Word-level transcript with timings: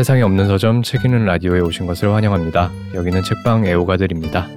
세상에 0.00 0.22
없는 0.22 0.46
서점 0.46 0.82
책 0.82 1.04
읽는 1.04 1.26
라디오에 1.26 1.60
오신 1.60 1.86
것을 1.86 2.08
환영합니다. 2.14 2.70
여기는 2.94 3.22
책방 3.22 3.66
애호가들입니다. 3.66 4.48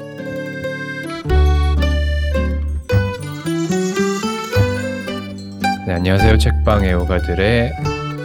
네, 5.86 5.94
안녕하세요. 5.94 6.38
책방 6.38 6.86
애호가들의 6.86 7.74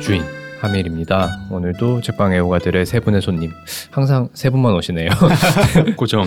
주인 0.00 0.23
하밀입니다. 0.60 1.46
오늘도 1.50 2.02
책방 2.02 2.32
애호가들의 2.34 2.86
세 2.86 3.00
분의 3.00 3.20
손님. 3.20 3.50
항상 3.91 4.28
세 4.32 4.48
분만 4.50 4.73
오시네요. 4.74 5.09
고정. 5.96 6.24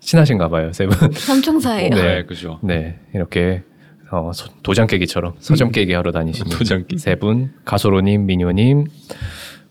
친하신가 0.00 0.48
봐요, 0.48 0.72
세 0.72 0.86
분. 0.86 1.12
삼총사예요. 1.12 1.90
네. 1.90 2.02
네, 2.02 2.22
그죠. 2.24 2.58
네, 2.62 2.98
이렇게 3.14 3.64
어, 4.10 4.30
소- 4.32 4.48
도장 4.62 4.86
깨기처럼 4.86 5.34
서점 5.40 5.72
깨기 5.72 5.92
하러 5.92 6.10
다니시는 6.10 6.56
도장 6.56 6.84
깨기. 6.86 6.96
세 6.98 7.16
분, 7.16 7.52
가소로님, 7.66 8.24
민효님, 8.24 8.86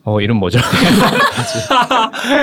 어 0.07 0.21
이름 0.21 0.37
뭐죠? 0.37 0.59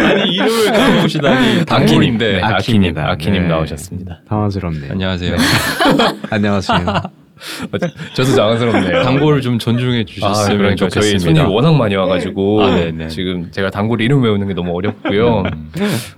아니 0.04 0.32
이름을 0.34 0.72
까먹으시다니 0.72 1.62
아키님, 1.68 2.18
네. 2.18 2.40
아키님, 2.40 2.54
아키입니다. 2.56 3.10
아키님 3.10 3.42
네. 3.42 3.48
나오셨습니다. 3.48 4.20
당황스럽네요. 4.28 4.90
안녕하세요. 4.92 5.36
안녕하세요. 6.30 6.78
어, 6.78 7.78
저도 8.14 8.34
당황스럽네요. 8.36 9.02
단골을 9.04 9.40
좀 9.42 9.60
존중해 9.60 10.00
아, 10.00 10.04
주셨으면 10.04 10.58
그러니까 10.58 10.88
저희 10.88 10.90
좋겠습니다. 11.12 11.18
손님이 11.40 11.54
워낙 11.54 11.76
많이 11.76 11.94
와가지고 11.94 12.62
아, 12.64 12.74
네네. 12.74 13.06
지금 13.08 13.48
제가 13.52 13.70
단골 13.70 14.00
이름 14.00 14.22
외우는 14.24 14.48
게 14.48 14.54
너무 14.54 14.74
어렵고요. 14.76 15.44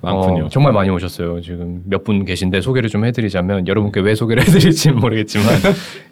많군요. 0.00 0.44
어, 0.46 0.48
정말 0.50 0.72
많이 0.72 0.88
오셨어요. 0.88 1.42
지금 1.42 1.82
몇 1.86 2.04
분 2.04 2.24
계신데 2.24 2.62
소개를 2.62 2.88
좀 2.88 3.04
해드리자면 3.04 3.68
여러분께 3.68 4.00
왜 4.00 4.14
소개를 4.14 4.42
해드릴지 4.48 4.88
는 4.88 4.96
모르겠지만 4.98 5.46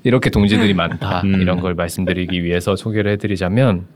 이렇게 0.05 0.29
동지들이 0.29 0.75
많다 0.75 1.23
음. 1.25 1.41
이런 1.41 1.61
걸 1.61 1.73
말씀드리기 1.75 2.45
위해서 2.45 2.77
소개를 2.77 3.13
해드리자면 3.13 3.87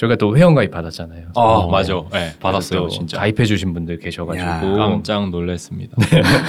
저희가 0.00 0.16
또 0.16 0.34
회원가입 0.34 0.70
받았잖아요. 0.70 1.28
아, 1.36 1.40
어, 1.40 1.70
맞아. 1.70 1.92
네, 2.10 2.32
받았어요, 2.40 2.80
또 2.80 2.88
진짜. 2.88 3.18
가입해주신 3.18 3.74
분들 3.74 3.98
계셔가지고 3.98 4.46
야, 4.46 4.60
깜짝 4.60 5.28
놀랐습니다. 5.28 5.94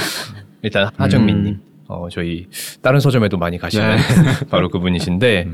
일단 0.63 0.89
하정민님, 0.95 1.59
어, 1.89 2.07
저희 2.09 2.47
다른 2.81 3.01
서점에도 3.01 3.37
많이 3.37 3.57
가시는 3.57 3.97
바로 4.49 4.69
그분이신데 4.69 5.49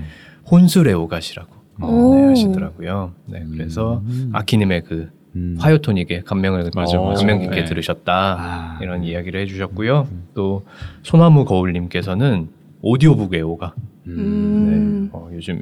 혼수레오가시라고 0.52 1.50
오. 1.82 2.16
네, 2.16 2.28
하시더라고요. 2.28 3.14
네, 3.26 3.44
그래서 3.52 4.04
아키님의 4.32 4.84
그 4.84 5.10
음. 5.36 5.58
화요토닉에 5.60 6.22
감명을 6.24 6.70
맞아, 6.76 7.00
어, 7.00 7.08
맞아. 7.10 7.20
감명 7.20 7.40
깊게 7.40 7.62
네. 7.62 7.66
들으셨다 7.66 8.38
아. 8.40 8.80
이런 8.80 9.04
이야기를 9.04 9.42
해주셨고요. 9.42 10.08
또 10.36 10.66
소나무 11.02 11.46
거울님께서는 11.46 12.50
오디오북 12.82 13.34
애호가 13.34 13.74
음. 15.08 15.12
네, 15.14 15.18
어, 15.18 15.30
요즘 15.34 15.62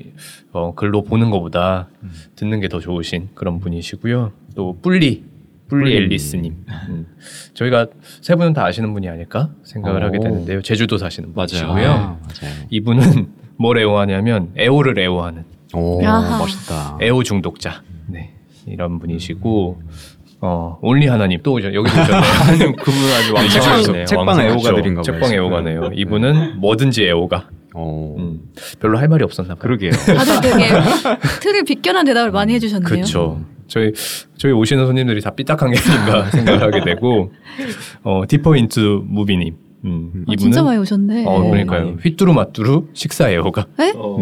어, 0.51 0.73
글로 0.75 1.03
보는 1.03 1.29
것보다 1.29 1.89
듣는 2.35 2.59
게 2.59 2.67
더 2.67 2.79
좋으신 2.79 3.29
그런 3.35 3.59
분이시고요. 3.59 4.31
또 4.55 4.77
뿔리 4.81 5.23
뿔리 5.67 5.83
뿔리. 5.83 5.95
앨리스님 5.95 6.55
음, 6.89 7.07
저희가 7.53 7.87
세 8.21 8.35
분은 8.35 8.53
다 8.53 8.65
아시는 8.65 8.93
분이 8.93 9.07
아닐까 9.09 9.49
생각을 9.63 10.03
오. 10.03 10.07
하게 10.07 10.19
되는데요. 10.19 10.61
제주도 10.61 10.97
사시는. 10.97 11.33
분이시고요. 11.33 11.89
아, 11.89 11.97
맞아요. 12.21 12.53
이분은 12.69 13.29
뭘 13.57 13.77
애호하냐면 13.79 14.51
애호를 14.57 14.97
애호하는 14.99 15.43
오. 15.73 16.01
멋있다. 16.01 16.99
애호 17.01 17.23
중독자 17.23 17.81
네, 18.07 18.33
이런 18.67 18.99
분이시고 18.99 19.81
어, 20.41 20.77
온리 20.81 21.07
하나님 21.07 21.41
또 21.41 21.53
오셨 21.53 21.73
여기 21.73 21.89
오셨네요. 21.89 22.73
그분 22.77 22.93
아주 23.17 23.33
왕성하시네요. 23.33 24.05
책방 24.05 24.27
왕성하죠. 24.27 24.53
애호가들인가 24.67 25.01
봐요. 25.01 25.03
책방 25.03 25.31
애호가네요. 25.33 25.89
이분은 25.95 26.59
뭐든지 26.59 27.05
애호가. 27.07 27.49
오, 27.75 28.15
음, 28.17 28.39
별로 28.79 28.97
할 28.97 29.07
말이 29.07 29.23
없었나 29.23 29.55
봐요. 29.55 29.59
그러게요. 29.61 29.91
다들 30.07 30.41
되게 30.41 30.69
틀을 31.41 31.63
비껴난 31.65 32.05
대답을 32.05 32.31
많이 32.31 32.53
해주셨네요. 32.53 32.87
그렇죠. 32.87 33.41
저희 33.67 33.91
저희 34.37 34.51
오시는 34.53 34.85
손님들이 34.85 35.19
다 35.21 35.31
삐딱한 35.31 35.71
게 35.71 35.77
아닌가 35.79 36.29
생각을 36.31 36.61
하게 36.61 36.83
되고 36.85 37.31
어, 38.03 38.23
디퍼 38.27 38.55
인투 38.55 39.03
무비님. 39.07 39.55
음, 39.85 40.25
아, 40.27 40.35
진짜 40.35 40.63
많이 40.63 40.79
오셨네. 40.79 41.25
어 41.27 41.43
그러니까요. 41.49 41.85
많이. 41.85 41.97
휘뚜루 42.01 42.33
마뚜루 42.33 42.87
식사 42.93 43.29
애호가. 43.29 43.67
에? 43.79 43.91
어. 43.95 44.19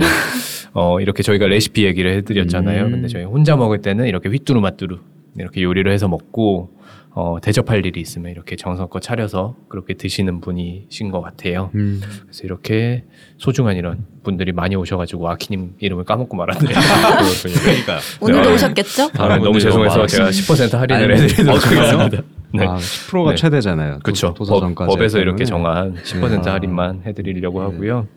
어 0.73 0.99
이렇게 0.99 1.23
저희가 1.23 1.45
레시피 1.47 1.85
얘기를 1.85 2.13
해드렸잖아요. 2.17 2.85
음. 2.85 2.91
근데 2.91 3.07
저희 3.07 3.23
혼자 3.23 3.55
먹을 3.55 3.81
때는 3.81 4.07
이렇게 4.07 4.29
휘뚜루 4.29 4.59
마뚜루 4.59 4.97
이렇게 5.37 5.61
요리를 5.61 5.89
해서 5.91 6.07
먹고 6.07 6.71
어, 7.15 7.37
대접할 7.41 7.85
일이 7.85 8.01
있으면 8.01 8.31
이렇게 8.31 8.55
정성껏 8.55 9.01
차려서 9.01 9.55
그렇게 9.69 9.93
드시는 9.93 10.41
분이신 10.41 11.11
것 11.11 11.21
같아요. 11.21 11.69
음. 11.75 12.01
그래서 12.23 12.41
이렇게 12.43 13.03
소중한 13.37 13.77
이런 13.77 14.05
분들이 14.23 14.51
많이 14.51 14.75
오셔가지고 14.75 15.29
아키님 15.29 15.75
이름을 15.79 16.05
까먹고 16.05 16.35
말았네요. 16.35 16.73
그러니까 17.61 17.99
오늘도 18.19 18.49
네. 18.49 18.55
오셨겠죠? 18.55 19.11
아, 19.17 19.37
너무 19.37 19.59
죄송해서 19.59 20.07
제가 20.07 20.29
10% 20.29 20.71
할인을 20.71 21.17
해드리도록 21.17 21.55
어? 21.55 21.59
하겠습니다. 21.59 22.23
네. 22.51 22.65
아, 22.65 22.77
10%가 22.77 23.29
네. 23.31 23.35
최대잖아요. 23.35 23.99
그렇죠. 23.99 24.33
법, 24.33 25.01
에서 25.01 25.19
이렇게 25.19 25.45
정한 25.45 25.95
10% 25.95 26.43
네. 26.43 26.49
할인만 26.49 27.03
해드리려고 27.05 27.61
하고요. 27.61 28.07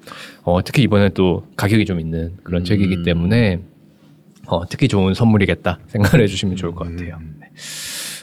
어, 0.43 0.65
특히 0.65 0.83
이번에 0.83 1.11
또 1.11 1.47
가격이 1.57 1.85
좀 1.85 2.01
있는 2.01 2.37
그런 2.45 2.63
음. 2.63 2.65
책이기 2.65 3.03
때문에 3.03 3.61
어, 4.47 4.67
특히 4.67 4.89
좋은 4.89 5.13
선물이겠다 5.13 5.81
생각을 5.89 6.23
해주시면 6.25 6.57
좋을 6.57 6.73
것 6.73 6.89
같아요. 6.89 7.19
음. 7.21 7.41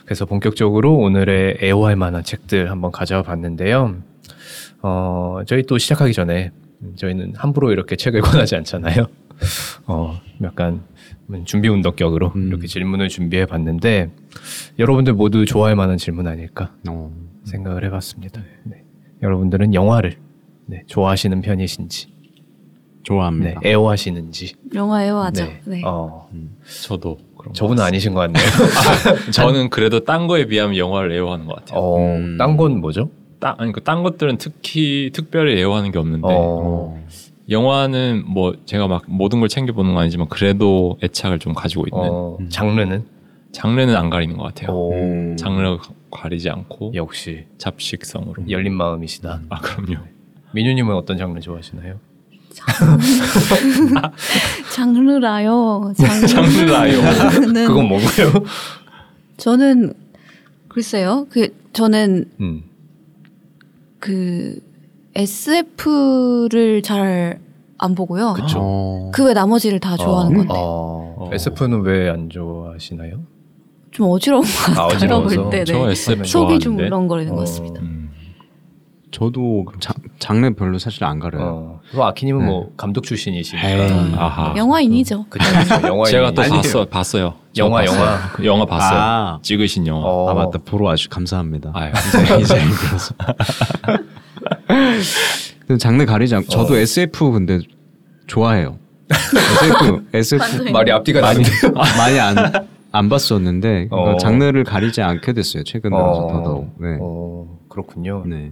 네. 0.04 0.06
그래서 0.06 0.26
본격적으로 0.26 0.98
오늘의 0.98 1.60
애호할 1.62 1.96
만한 1.96 2.24
책들 2.24 2.70
한번 2.70 2.92
가져와 2.92 3.24
봤는데요. 3.24 3.96
어, 4.82 5.40
저희 5.48 5.64
또 5.64 5.78
시작하기 5.78 6.14
전에 6.14 6.52
음, 6.82 6.94
저희는 6.96 7.34
함부로 7.38 7.72
이렇게 7.72 7.96
책을 7.96 8.20
권하지 8.22 8.56
않잖아요. 8.58 9.08
어, 9.88 10.20
약간 10.44 10.84
준비 11.46 11.70
운동격으로 11.70 12.34
음. 12.36 12.48
이렇게 12.48 12.68
질문을 12.68 13.08
준비해 13.10 13.46
봤는데 13.46 14.12
여러분들 14.78 15.14
모두 15.14 15.46
좋아할 15.46 15.76
만한 15.76 15.98
질문 15.98 16.28
아닐까 16.28 16.74
어. 16.88 17.12
생각을 17.46 17.84
해봤습니다. 17.86 18.42
네. 18.66 18.84
여러분들은 19.22 19.74
영화를 19.74 20.18
네, 20.66 20.84
좋아하시는 20.88 21.42
편이신지, 21.42 22.08
네, 22.08 22.14
좋아합니다. 23.04 23.62
애호하시는지. 23.66 24.56
영화 24.76 25.06
애호하죠. 25.06 25.46
네. 25.46 25.62
네. 25.66 25.82
어, 25.86 26.30
저도 26.84 27.18
그런 27.18 27.33
저분은 27.54 27.84
아니신 27.84 28.14
것 28.14 28.22
같네요. 28.22 28.44
거. 28.46 29.32
저는 29.32 29.70
그래도 29.70 30.00
딴 30.02 30.28
거에 30.28 30.46
비하면 30.46 30.78
영화를 30.78 31.12
애호하는 31.12 31.46
것 31.46 31.56
같아요. 31.58 31.80
어, 31.80 31.98
음. 31.98 32.38
딴건 32.38 32.80
뭐죠? 32.80 33.10
딴 33.40 33.56
아니 33.58 33.72
그딴 33.72 34.04
것들은 34.04 34.38
특히 34.38 35.10
특별히 35.14 35.60
애호하는 35.60 35.92
게 35.92 36.00
없는데 36.00 36.28
어, 36.30 37.04
영화는 37.50 38.24
뭐 38.26 38.54
제가 38.66 38.88
막 38.88 39.04
모든 39.08 39.40
걸 39.40 39.50
챙겨 39.50 39.74
보는 39.74 39.94
건 39.94 40.02
아니지만 40.04 40.28
그래도 40.30 40.98
애착을 41.04 41.40
좀 41.40 41.54
가지고 41.54 41.86
있는 41.92 42.10
어, 42.10 42.38
장르는? 42.50 43.06
장르는 43.52 43.96
안 43.96 44.10
가리는 44.10 44.36
것 44.38 44.44
같아요. 44.44 44.76
오, 44.76 44.94
음. 44.94 45.36
장르 45.38 45.78
가리지 46.10 46.50
않고 46.50 46.94
역시 46.96 47.46
잡식성으로. 47.58 48.50
열린 48.50 48.74
마음이시다. 48.74 49.42
아 49.50 49.60
그럼요. 49.60 50.04
민유님은 50.54 50.96
어떤 50.96 51.18
장르 51.18 51.40
좋아하시나요? 51.40 52.00
장르라요. 54.74 55.94
장르. 55.98 56.28
장르라요. 56.28 57.02
는 57.52 57.68
그건 57.68 57.88
뭔가요? 57.88 58.32
저는 59.38 59.94
글쎄요. 60.68 61.28
그 61.30 61.50
저는 61.74 62.26
음. 62.40 62.64
그 64.00 64.60
SF를 65.16 66.82
잘 66.82 67.40
안 67.84 67.96
보고요. 67.96 68.34
그쵸. 68.34 68.60
어. 68.62 69.12
그외 69.14 69.34
나머지를 69.34 69.80
다 69.82 69.98
좋아하는 69.98 70.34
어, 70.34 70.38
건데 70.38 70.54
어, 70.56 71.16
어. 71.18 71.30
SF는 71.34 71.82
왜 71.82 72.10
안 72.10 72.30
좋아하시나요? 72.30 73.20
좀 73.92 74.10
어지러운 74.10 74.44
것 74.44 74.50
아, 74.72 74.88
같아요. 74.88 74.96
어지러워서. 74.96 75.42
볼 75.44 75.50
때. 75.52 75.64
저 75.66 75.86
네. 75.86 75.92
SF 75.92 76.24
속이 76.24 76.60
좀 76.60 76.78
좋아하는데. 76.78 76.84
울렁거리는 76.96 77.32
어. 77.34 77.36
것 77.36 77.42
같습니다. 77.42 77.82
음. 77.82 78.03
저도 79.14 79.66
자, 79.80 79.94
장르 80.18 80.50
별로 80.56 80.80
사실 80.80 81.04
안 81.04 81.20
가려요. 81.20 81.44
어, 81.44 81.80
또 81.94 82.04
아키님은 82.04 82.42
네. 82.42 82.46
뭐 82.48 82.72
감독 82.76 83.04
출신이시니까. 83.04 83.68
에이. 83.70 84.14
아하. 84.18 84.56
영화인이죠. 84.58 85.28
그쵸, 85.30 85.46
그쵸. 85.60 85.88
영화 85.88 86.06
제가 86.06 86.32
또 86.32 86.42
아니에요. 86.42 86.62
봤어 86.62 86.86
봤어요. 86.86 87.34
저 87.54 87.64
영화, 87.66 87.82
봤어요. 87.82 88.00
영화. 88.02 88.32
그 88.34 88.46
영화 88.46 88.66
봤어요. 88.66 89.00
아. 89.00 89.40
찍으신 89.44 89.86
영화. 89.86 90.02
어. 90.04 90.30
아 90.30 90.34
맞다 90.34 90.58
보러 90.66 90.86
와주 90.86 91.10
감사합니다. 91.10 91.72
아유. 91.76 91.92
이제 92.42 92.58
이제 95.70 95.78
장르 95.78 96.06
가리지 96.08 96.34
않고 96.36 96.50
저도 96.50 96.74
어. 96.74 96.78
SF 96.78 97.32
근데 97.32 97.60
좋아해요. 98.26 98.80
SF 99.12 100.06
SF. 100.12 100.64
말이 100.74 100.92
앞뒤가 100.92 101.22
많이. 101.22 101.44
많이 101.98 102.20
안, 102.20 102.36
안 102.92 103.10
봤었는데 103.10 103.90
어. 103.92 103.96
그러니까 103.96 104.18
장르를 104.18 104.64
가리지 104.64 105.04
않게 105.04 105.34
됐어요 105.34 105.64
최근 105.66 105.92
들어서 105.92 106.26
어, 106.26 106.32
더더욱. 106.34 106.76
네. 106.80 106.98
어, 107.00 107.60
그렇군요. 107.70 108.24
네. 108.26 108.52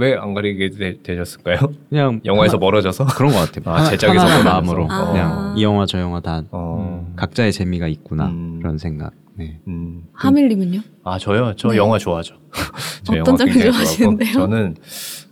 왜 0.00 0.14
안 0.16 0.34
가리게 0.34 0.70
되, 1.02 1.16
셨을까요 1.16 1.58
그냥 1.88 2.20
영화에서 2.26 2.56
하나- 2.56 2.64
멀어져서? 2.64 3.06
그런 3.16 3.32
것 3.32 3.38
같아요. 3.52 3.72
아, 3.74 3.78
하나- 3.80 3.90
제작에서 3.90 4.24
멀어져서. 4.24 4.44
마음으로 4.50 4.86
아. 4.90 5.10
그냥 5.12 5.54
이 5.56 5.62
영화 5.62 5.86
저 5.86 5.98
영화 6.00 6.20
다 6.20 6.42
어, 6.50 7.12
각자의 7.16 7.52
재미가 7.52 7.86
있구나 7.88 8.26
음. 8.26 8.58
그런 8.60 8.78
생각. 8.78 9.12
네. 9.36 9.58
음. 9.68 10.02
하밀님은요? 10.12 10.80
아 11.04 11.18
저요? 11.18 11.54
저 11.56 11.68
네. 11.68 11.76
영화 11.76 11.98
좋아하죠. 11.98 12.34
저 13.04 13.18
어떤 13.20 13.36
장르 13.36 13.52
좋아하시는데요? 13.52 14.32
저는 14.32 14.76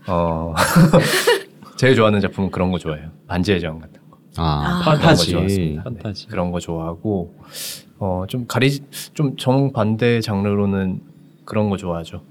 어 0.06 0.54
제일 1.76 1.94
좋아하는 1.94 2.20
작품은 2.20 2.50
그런 2.50 2.70
거 2.72 2.78
좋아해요. 2.78 3.08
반지의 3.26 3.60
제왕 3.60 3.78
같은 3.80 4.00
거. 4.10 4.16
아, 4.36 4.80
아. 4.80 4.82
판타지. 4.84 5.30
좋아했습니다. 5.30 5.82
판타지. 5.84 6.28
그런 6.28 6.50
거 6.50 6.58
좋아하고 6.60 7.34
어, 7.98 8.24
좀 8.28 8.46
가리 8.46 8.70
좀 9.14 9.36
정반대 9.36 10.20
장르로는 10.20 11.00
그런 11.44 11.68
거 11.70 11.76
좋아하죠. 11.76 12.22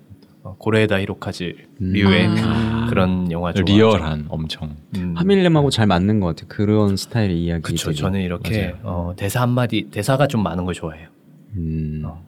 어, 0.47 0.55
고레에다 0.57 0.99
히로카즈 1.01 1.53
류의 1.79 2.27
아. 2.41 2.88
그런 2.89 3.31
영화 3.31 3.51
좋아하죠. 3.51 3.63
리얼한 3.63 4.25
엄청. 4.29 4.75
음. 4.95 5.13
하밀렘하고 5.17 5.69
잘 5.69 5.88
맞는 5.88 6.19
것 6.21 6.27
같아요. 6.27 6.45
그런 6.47 6.95
스타일의 6.95 7.44
이야기. 7.44 7.61
그쵸. 7.63 7.91
저는 7.94 8.21
이렇게. 8.21 8.75
어, 8.83 9.13
대사 9.17 9.41
한 9.41 9.49
마디 9.49 9.88
대사가 9.91 10.27
좀 10.27 10.41
많은 10.44 10.63
걸 10.65 10.73
좋아해요. 10.73 11.09
음. 11.57 12.03
어. 12.05 12.23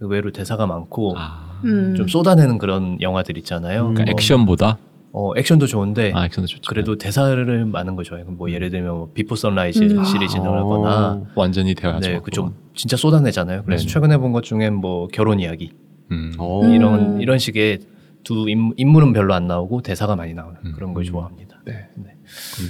의외로 0.00 0.30
대사가 0.30 0.66
많고 0.66 1.14
아, 1.18 1.60
음. 1.64 1.94
좀 1.96 2.06
쏟아내는 2.08 2.58
그런 2.58 2.98
영화들 3.00 3.36
있잖아요. 3.38 3.88
음. 3.88 3.94
그러니까 3.94 4.04
뭐, 4.04 4.10
액션보다 4.12 4.78
어, 5.12 5.32
액션도 5.36 5.66
좋은데 5.66 6.12
아 6.14 6.24
액션도 6.26 6.46
좋죠. 6.46 6.68
그래도 6.68 6.96
대사를 6.96 7.64
많은 7.66 7.96
걸 7.96 8.04
좋아해요. 8.04 8.26
뭐 8.30 8.50
예를 8.52 8.70
들면 8.70 8.94
뭐 8.94 9.10
비포 9.12 9.34
선라이즈 9.34 9.82
음. 9.82 10.04
시리즈를 10.04 10.44
아. 10.46 11.20
완전히 11.34 11.74
대화죠. 11.74 12.08
네, 12.08 12.20
그 12.22 12.30
좀 12.30 12.54
진짜 12.74 12.96
쏟아내잖아요. 12.96 13.62
그래서 13.64 13.84
네. 13.86 13.92
최근에 13.92 14.18
본 14.18 14.32
것 14.32 14.44
중엔 14.44 14.74
뭐 14.74 15.08
결혼 15.08 15.40
이야기 15.40 15.72
음. 16.10 16.32
이런 16.72 17.20
이런 17.20 17.38
식의 17.38 17.80
두 18.24 18.48
인, 18.48 18.72
인물은 18.76 19.12
별로 19.12 19.34
안 19.34 19.46
나오고 19.46 19.82
대사가 19.82 20.16
많이 20.16 20.34
나오는 20.34 20.58
음. 20.64 20.72
그런 20.74 20.94
걸 20.94 21.04
좋아합니다. 21.04 21.62
네. 21.64 21.88
네. 21.96 22.14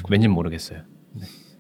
왠지 0.09 0.29
모르겠어요. 0.29 0.81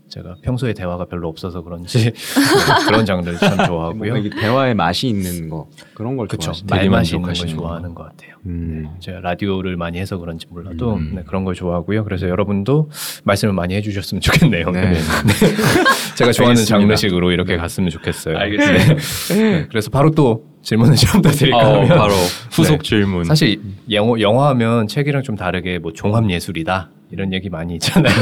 네. 0.08 0.20
제가 0.20 0.36
평소에 0.42 0.72
대화가 0.72 1.04
별로 1.04 1.28
없어서 1.28 1.62
그런지 1.62 2.12
그런 2.86 3.04
장르를 3.04 3.38
참 3.38 3.66
좋아하고요. 3.66 4.30
대화에 4.30 4.72
맛이 4.74 5.08
있는 5.08 5.48
거 5.50 5.68
그런 5.94 6.16
걸. 6.16 6.28
좋아하시죠. 6.28 6.66
말맛이 6.68 7.10
있는 7.16 7.22
걸 7.22 7.28
만족하시는 7.28 7.56
거. 7.56 7.62
좋아하는 7.62 7.94
것 7.94 8.02
같아요. 8.04 8.34
음. 8.46 8.88
제가 9.00 9.20
라디오를 9.20 9.76
많이 9.76 9.98
해서 9.98 10.16
그런지 10.16 10.46
몰라도 10.48 10.94
음. 10.94 11.12
네, 11.16 11.22
그런 11.26 11.44
걸 11.44 11.54
좋아하고요. 11.54 12.04
그래서 12.04 12.28
여러분도 12.28 12.90
말씀을 13.24 13.52
많이 13.52 13.74
해주셨으면 13.74 14.20
좋겠네요. 14.22 14.70
네. 14.70 14.94
제가 16.16 16.32
좋아하는. 16.32 16.64
장르식으로 16.64 17.30
이렇게 17.32 17.56
갔으면 17.56 17.90
좋겠어요. 17.90 18.36
알겠습니다. 18.38 18.94
네, 19.34 19.66
그래서 19.68 19.90
바로 19.90 20.10
또 20.10 20.44
질문을 20.62 20.96
좀 20.96 21.22
더 21.22 21.30
드릴까 21.30 21.56
어, 21.58 21.74
하면 21.82 21.88
바로 21.88 22.12
후속 22.50 22.78
네. 22.82 22.88
질문. 22.88 23.24
사실 23.24 23.60
영어 23.90 24.18
영화하면 24.20 24.86
책이랑 24.88 25.22
좀 25.22 25.36
다르게 25.36 25.78
뭐 25.78 25.92
종합 25.92 26.28
예술이다 26.30 26.90
이런 27.10 27.32
얘기 27.32 27.48
많이 27.48 27.74
있잖아요. 27.74 28.14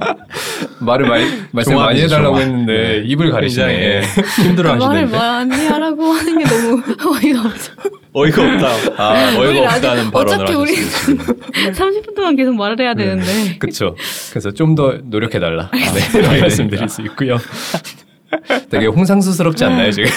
말을 0.80 1.08
많이 1.08 1.24
말씀 1.50 1.74
많이 1.74 2.00
해달라고 2.02 2.36
종합. 2.36 2.42
했는데 2.42 3.02
입을 3.06 3.30
가리시네. 3.30 3.66
굉장히 3.66 4.06
말을 4.14 4.48
힘들어하시는데 4.48 5.16
많이 5.18 5.66
하라고 5.66 6.04
하는 6.12 6.38
게 6.38 6.44
너무 6.44 6.82
어이가 7.16 7.40
없어. 7.40 7.72
어이가 8.12 8.42
없다. 8.54 9.02
아, 9.02 9.36
어이가 9.36 9.74
없다는 9.74 10.10
발언을 10.12 10.34
어차피 10.44 10.54
우리 10.54 10.76
하셨습니다. 10.76 11.24
30분 11.72 12.14
동안 12.14 12.36
계속 12.36 12.54
말을 12.54 12.78
해야 12.80 12.94
되는데. 12.94 13.58
그렇죠. 13.58 13.96
그래서 14.30 14.52
좀 14.52 14.74
더 14.76 14.98
노력해 15.04 15.38
달라. 15.40 15.70
네, 15.72 16.18
이런 16.18 16.40
말씀드릴 16.40 16.88
수 16.88 17.02
있고요. 17.02 17.38
되게 18.68 18.86
홍상수스럽지 18.86 19.64
않나요 19.64 19.90
지금? 19.92 20.10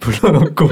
불러놓고 0.00 0.70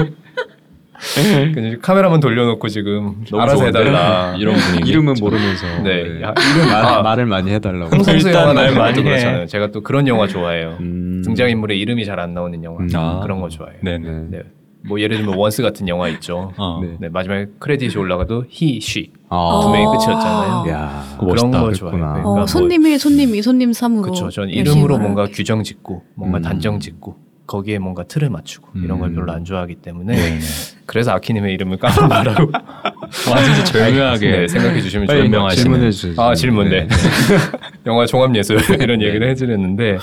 카메라만 1.81 2.19
돌려놓고 2.19 2.67
지금 2.69 3.23
알아서 3.33 3.57
좋은데? 3.57 3.79
해달라. 3.79 4.35
이런 4.39 4.55
분위기. 4.55 4.89
이름은 4.91 5.15
모르면서 5.19 5.65
네, 5.83 6.03
네. 6.03 6.21
야, 6.21 6.33
이름 6.55 6.67
말, 6.69 6.85
아, 6.85 7.01
말을 7.01 7.25
많이 7.25 7.51
해달라고. 7.51 7.95
홍상수 7.95 8.27
일단 8.27 8.53
말말 8.55 8.75
많이 8.75 8.99
해. 8.99 9.03
그렇잖아요. 9.03 9.45
제가 9.47 9.71
또 9.71 9.81
그런 9.81 10.07
영화 10.07 10.27
좋아해요. 10.27 10.77
음. 10.79 11.21
등장인물의 11.25 11.79
이름이 11.79 12.05
잘 12.05 12.19
안 12.21 12.33
나오는 12.35 12.63
영화 12.63 12.79
음. 12.81 12.89
아. 12.93 13.19
그런 13.23 13.41
거 13.41 13.49
좋아해요. 13.49 13.77
네네. 13.81 14.09
네. 14.09 14.25
네. 14.29 14.39
뭐 14.87 14.99
예를 14.99 15.17
들면 15.17 15.35
원스 15.37 15.61
같은 15.63 15.87
영화 15.87 16.07
있죠. 16.09 16.51
어. 16.57 16.79
네. 16.83 16.95
네, 16.99 17.09
마지막에 17.09 17.45
크레딧이 17.59 17.95
올라가도 17.97 18.45
he, 18.51 18.77
she 18.81 19.11
아. 19.29 19.59
두 19.63 19.69
명이 19.71 19.85
어. 19.85 19.91
끝이었잖아요. 19.91 20.65
야. 20.69 21.03
그런 21.19 21.29
멋있다. 21.51 21.59
거 21.59 21.65
그랬구나. 21.67 21.75
좋아해요. 21.75 22.03
어, 22.03 22.07
그러니까 22.13 22.29
뭐 22.31 22.45
손님 22.47 22.85
1, 22.85 22.99
손님 22.99 23.33
2, 23.35 23.41
손님 23.41 23.71
3으로. 23.71 24.01
그렇죠. 24.03 24.29
전 24.29 24.49
이름으로 24.49 24.97
뭔가 24.99 25.25
규정 25.31 25.63
짓고 25.63 26.03
뭔가 26.15 26.37
음. 26.39 26.41
단정 26.43 26.79
짓고 26.79 27.15
거기에 27.51 27.79
뭔가 27.79 28.03
틀을 28.03 28.29
맞추고 28.29 28.69
이런 28.75 28.99
걸 28.99 29.09
음. 29.09 29.15
별로 29.15 29.33
안 29.33 29.43
좋아하기 29.43 29.75
때문에 29.75 30.15
네. 30.15 30.39
그래서 30.85 31.11
아키님의 31.11 31.53
이름을 31.55 31.77
까먹으라고 31.79 32.49
와 32.53 33.43
진짜 33.43 33.63
절묘하게 33.65 34.31
네, 34.31 34.47
생각해 34.47 34.81
주시면 34.81 35.07
빨리 35.07 35.19
좋을 35.19 35.31
것 35.31 35.37
명하시네. 35.37 35.63
같아요. 35.63 35.73
질문해 35.73 35.91
주세요. 35.91 36.13
아 36.17 36.33
질문 36.33 36.69
네. 36.69 36.87
영화 37.85 38.05
종합 38.05 38.33
예술 38.35 38.57
이런 38.81 38.99
네. 38.99 39.07
얘기를 39.07 39.29
해드렸는데 39.29 39.97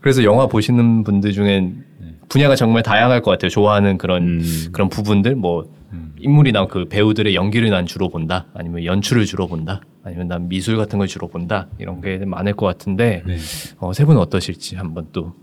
그래서 0.00 0.24
영화 0.24 0.46
보시는 0.46 1.04
분들 1.04 1.32
중엔 1.32 1.84
분야가 2.30 2.56
정말 2.56 2.82
다양할 2.82 3.20
것 3.20 3.30
같아요. 3.32 3.50
좋아하는 3.50 3.98
그런 3.98 4.40
음. 4.40 4.68
그런 4.72 4.88
부분들 4.88 5.34
뭐 5.34 5.68
음. 5.92 6.14
인물이나 6.18 6.66
그 6.66 6.86
배우들의 6.86 7.34
연기를 7.34 7.68
난 7.68 7.84
주로 7.84 8.08
본다 8.08 8.46
아니면 8.54 8.86
연출을 8.86 9.26
주로 9.26 9.46
본다 9.48 9.82
아니면 10.02 10.28
난 10.28 10.48
미술 10.48 10.78
같은 10.78 10.98
걸 10.98 11.08
주로 11.08 11.28
본다 11.28 11.68
이런 11.78 12.00
게 12.00 12.24
많을 12.24 12.54
것 12.54 12.64
같은데 12.64 13.22
네. 13.26 13.36
어, 13.76 13.92
세 13.92 14.06
분은 14.06 14.18
어떠실지 14.18 14.76
한번 14.76 15.08
또 15.12 15.34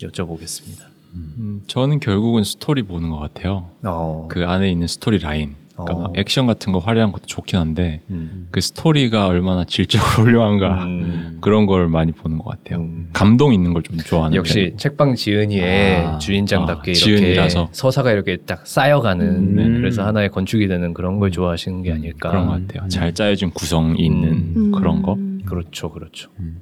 여쭤보겠습니다. 0.00 0.82
음, 1.14 1.62
저는 1.66 2.00
결국은 2.00 2.44
스토리 2.44 2.82
보는 2.82 3.10
것 3.10 3.18
같아요. 3.18 3.70
어, 3.84 4.28
그 4.30 4.44
안에 4.46 4.70
있는 4.70 4.86
스토리 4.86 5.18
라인. 5.18 5.56
그러니까 5.74 6.06
어. 6.08 6.12
액션 6.16 6.48
같은 6.48 6.72
거 6.72 6.80
화려한 6.80 7.12
것도 7.12 7.26
좋긴 7.26 7.56
한데 7.56 8.00
음. 8.10 8.48
그 8.50 8.60
스토리가 8.60 9.28
얼마나 9.28 9.64
질적으로 9.64 10.08
훌륭한가 10.26 10.84
음. 10.84 11.38
그런 11.40 11.66
걸 11.66 11.88
많이 11.88 12.10
보는 12.10 12.38
것 12.38 12.50
같아요. 12.50 12.80
음. 12.80 13.10
감동 13.12 13.54
있는 13.54 13.72
걸 13.72 13.82
좀 13.84 13.96
좋아하는. 13.98 14.36
역시 14.36 14.54
편이고. 14.54 14.76
책방 14.76 15.14
지은이의 15.14 15.96
아. 16.04 16.18
주인장답게 16.18 16.90
아, 16.90 16.92
이렇게 16.92 16.92
지은이라서. 16.94 17.68
서사가 17.72 18.10
이렇게 18.10 18.38
딱 18.38 18.66
쌓여가는 18.66 19.24
음. 19.24 19.54
네, 19.54 19.68
그래서 19.78 20.04
하나의 20.04 20.30
건축이 20.30 20.66
되는 20.66 20.92
그런 20.94 21.20
걸 21.20 21.30
좋아하시는 21.30 21.82
게 21.82 21.92
아닐까. 21.92 22.30
그런 22.30 22.46
것 22.48 22.66
같아요. 22.66 22.88
잘 22.88 23.14
짜여진 23.14 23.50
구성이 23.50 24.04
있는 24.04 24.52
음. 24.56 24.72
그런 24.72 25.00
거. 25.02 25.16
그렇죠, 25.46 25.90
그렇죠. 25.92 26.28
음. 26.40 26.60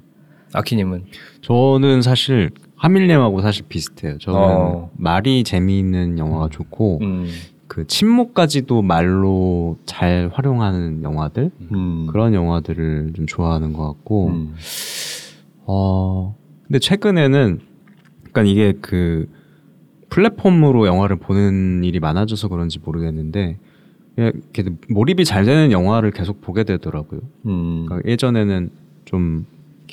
아키님은 0.53 1.05
저는 1.41 2.03
사실 2.03 2.51
하밀렘하고 2.77 3.41
사실 3.41 3.65
비슷해요. 3.67 4.17
저는 4.19 4.39
어. 4.39 4.91
말이 4.95 5.43
재미있는 5.43 6.17
영화가 6.19 6.49
좋고 6.49 6.99
음, 7.01 7.27
그 7.67 7.85
침묵까지도 7.87 8.81
말로 8.83 9.77
잘 9.85 10.29
활용하는 10.31 11.03
영화들? 11.03 11.51
음, 11.71 12.07
그런 12.09 12.33
영화들을 12.33 13.13
좀 13.15 13.25
좋아하는 13.25 13.73
것 13.73 13.85
같고. 13.87 14.27
음, 14.27 14.55
어 15.65 16.35
근데 16.65 16.79
최근에는 16.79 17.59
약간 18.27 18.45
이게 18.45 18.73
그 18.79 19.27
플랫폼으로 20.09 20.87
영화를 20.87 21.17
보는 21.17 21.83
일이 21.83 21.99
많아져서 21.99 22.47
그런지 22.47 22.79
모르겠는데 22.79 23.57
그냥 24.15 24.31
이렇게 24.53 24.71
몰입이 24.89 25.25
잘 25.25 25.45
되는 25.45 25.71
영화를 25.71 26.11
계속 26.11 26.41
보게 26.41 26.63
되더라고요. 26.63 27.21
음, 27.47 27.85
그러니까 27.87 28.09
예전에는 28.09 28.69
좀 29.05 29.45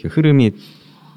흐름이 0.05 0.53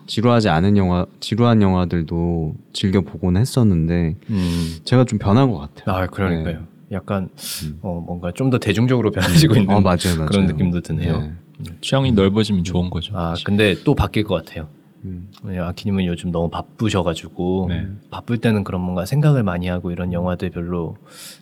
지루하지 0.08 0.50
않은 0.50 0.78
영화, 0.78 1.06
지루한 1.20 1.62
영화들도 1.62 2.56
즐겨 2.74 3.02
보곤 3.02 3.38
했었는데 3.38 4.16
음. 4.30 4.76
제가 4.84 5.06
좀 5.06 5.20
변한 5.20 5.52
것 5.52 5.60
같아요. 5.60 5.96
아, 5.96 6.08
그러니까요. 6.08 6.64
약간 6.92 7.30
음. 7.66 7.80
어, 7.82 8.02
뭔가 8.06 8.32
좀 8.32 8.50
더 8.50 8.58
대중적으로 8.58 9.12
변하시고 9.12 9.56
있는 9.56 9.76
어, 9.76 9.82
맞아요, 9.82 10.16
맞아요. 10.16 10.26
그런 10.28 10.46
느낌도 10.46 10.82
드네요. 10.82 11.20
네. 11.60 11.72
취향이 11.82 12.12
넓어지면 12.14 12.64
좋은 12.64 12.90
거죠. 12.90 13.18
아, 13.18 13.34
근데 13.44 13.76
또 13.84 13.94
바뀔 13.94 14.24
것 14.24 14.36
같아요. 14.46 14.70
음. 15.08 15.30
아키님은 15.60 16.06
요즘 16.06 16.32
너무 16.32 16.50
바쁘셔가지고 16.50 17.68
네. 17.70 17.88
바쁠 18.10 18.38
때는 18.38 18.64
그런 18.64 18.82
뭔가 18.82 19.06
생각을 19.06 19.44
많이 19.44 19.68
하고 19.68 19.92
이런 19.92 20.14
영화들 20.14 20.50
별로 20.50 20.98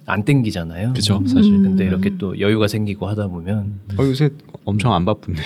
안 0.06 0.24
땡기잖아요. 0.24 0.94
그죠, 0.94 1.18
음. 1.18 1.28
사실. 1.28 1.52
근데 1.52 1.86
이렇게 1.86 2.18
또 2.18 2.40
여유가 2.40 2.68
생기고 2.68 3.08
하다 3.08 3.28
보면 3.28 3.80
어, 3.98 4.04
요새 4.04 4.30
엄청 4.64 4.94
안 4.94 5.06
바쁜데요. 5.06 5.46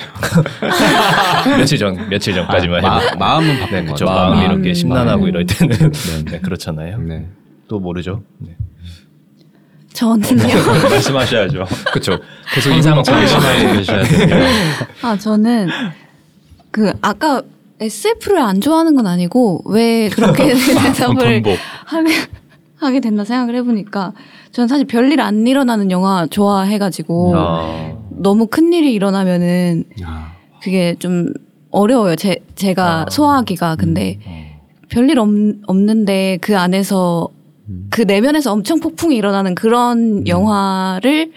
며칠 1.58 1.78
전 1.78 2.10
며칠 2.10 2.34
전까지만 2.34 2.86
아, 2.86 3.00
해도 3.00 3.18
마, 3.18 3.40
음은 3.40 3.60
바쁜 3.60 3.80
네, 3.80 3.86
것 3.86 3.94
그쵸. 3.94 4.06
같아요. 4.06 4.30
마음이 4.30 4.48
마음. 4.48 4.52
이렇게 4.52 4.74
심란하고 4.74 5.24
음. 5.24 5.28
이럴 5.30 5.46
때는 5.46 5.92
네, 6.26 6.40
그렇잖아요. 6.40 6.98
네. 7.00 7.28
또 7.68 7.80
모르죠. 7.80 8.24
네. 8.40 8.56
저는요. 9.94 10.44
말씀하셔야죠. 10.90 11.66
그렇죠. 11.92 12.18
계속 12.54 12.72
항상 12.72 13.04
정신에 13.04 13.74
계셔야 13.74 14.04
됩니다. 14.04 14.36
아, 15.02 15.18
저는 15.18 15.68
그 16.72 16.94
아까 17.02 17.42
SF를 17.80 18.40
안 18.40 18.62
좋아하는 18.62 18.96
건 18.96 19.08
아니고 19.08 19.64
왜 19.66 20.10
그렇게 20.10 20.54
대답을. 20.94 21.44
하게, 21.86 22.10
하게 22.78 23.00
됐나 23.00 23.24
생각을 23.24 23.56
해보니까 23.56 24.14
저는 24.52 24.68
사실 24.68 24.86
별일 24.86 25.22
안 25.22 25.46
일어나는 25.48 25.92
영화 25.92 26.28
좋아해가지고 26.28 27.34
아, 27.36 27.98
너무 28.10 28.48
큰 28.48 28.74
일이 28.74 28.94
일어나면은 28.94 29.86
아, 30.04 30.34
그게 30.62 30.96
좀 31.00 31.32
어려워요. 31.72 32.16
제, 32.16 32.38
제가 32.56 33.02
아. 33.02 33.06
소화하기가. 33.10 33.76
근데 33.76 34.20
어. 34.26 34.50
별일 34.90 35.20
없, 35.20 35.30
없는데 35.68 36.40
그 36.42 36.58
안에서 36.58 37.30
음. 37.70 37.88
그 37.92 38.02
내면에서 38.02 38.52
엄청 38.52 38.80
폭풍이 38.80 39.16
일어나는 39.16 39.56
그런 39.56 40.28
영화를 40.28 41.32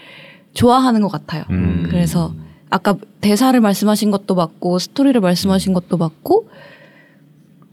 좋아하는 0.53 1.01
것 1.01 1.11
같아요. 1.11 1.43
음. 1.51 1.85
그래서 1.89 2.33
아까 2.73 2.95
대사를 3.21 3.59
말씀하신 3.59 4.09
것도 4.09 4.33
맞고 4.33 4.79
스토리를 4.79 5.21
말씀하신 5.21 5.73
것도 5.73 5.97
맞고 5.97 6.49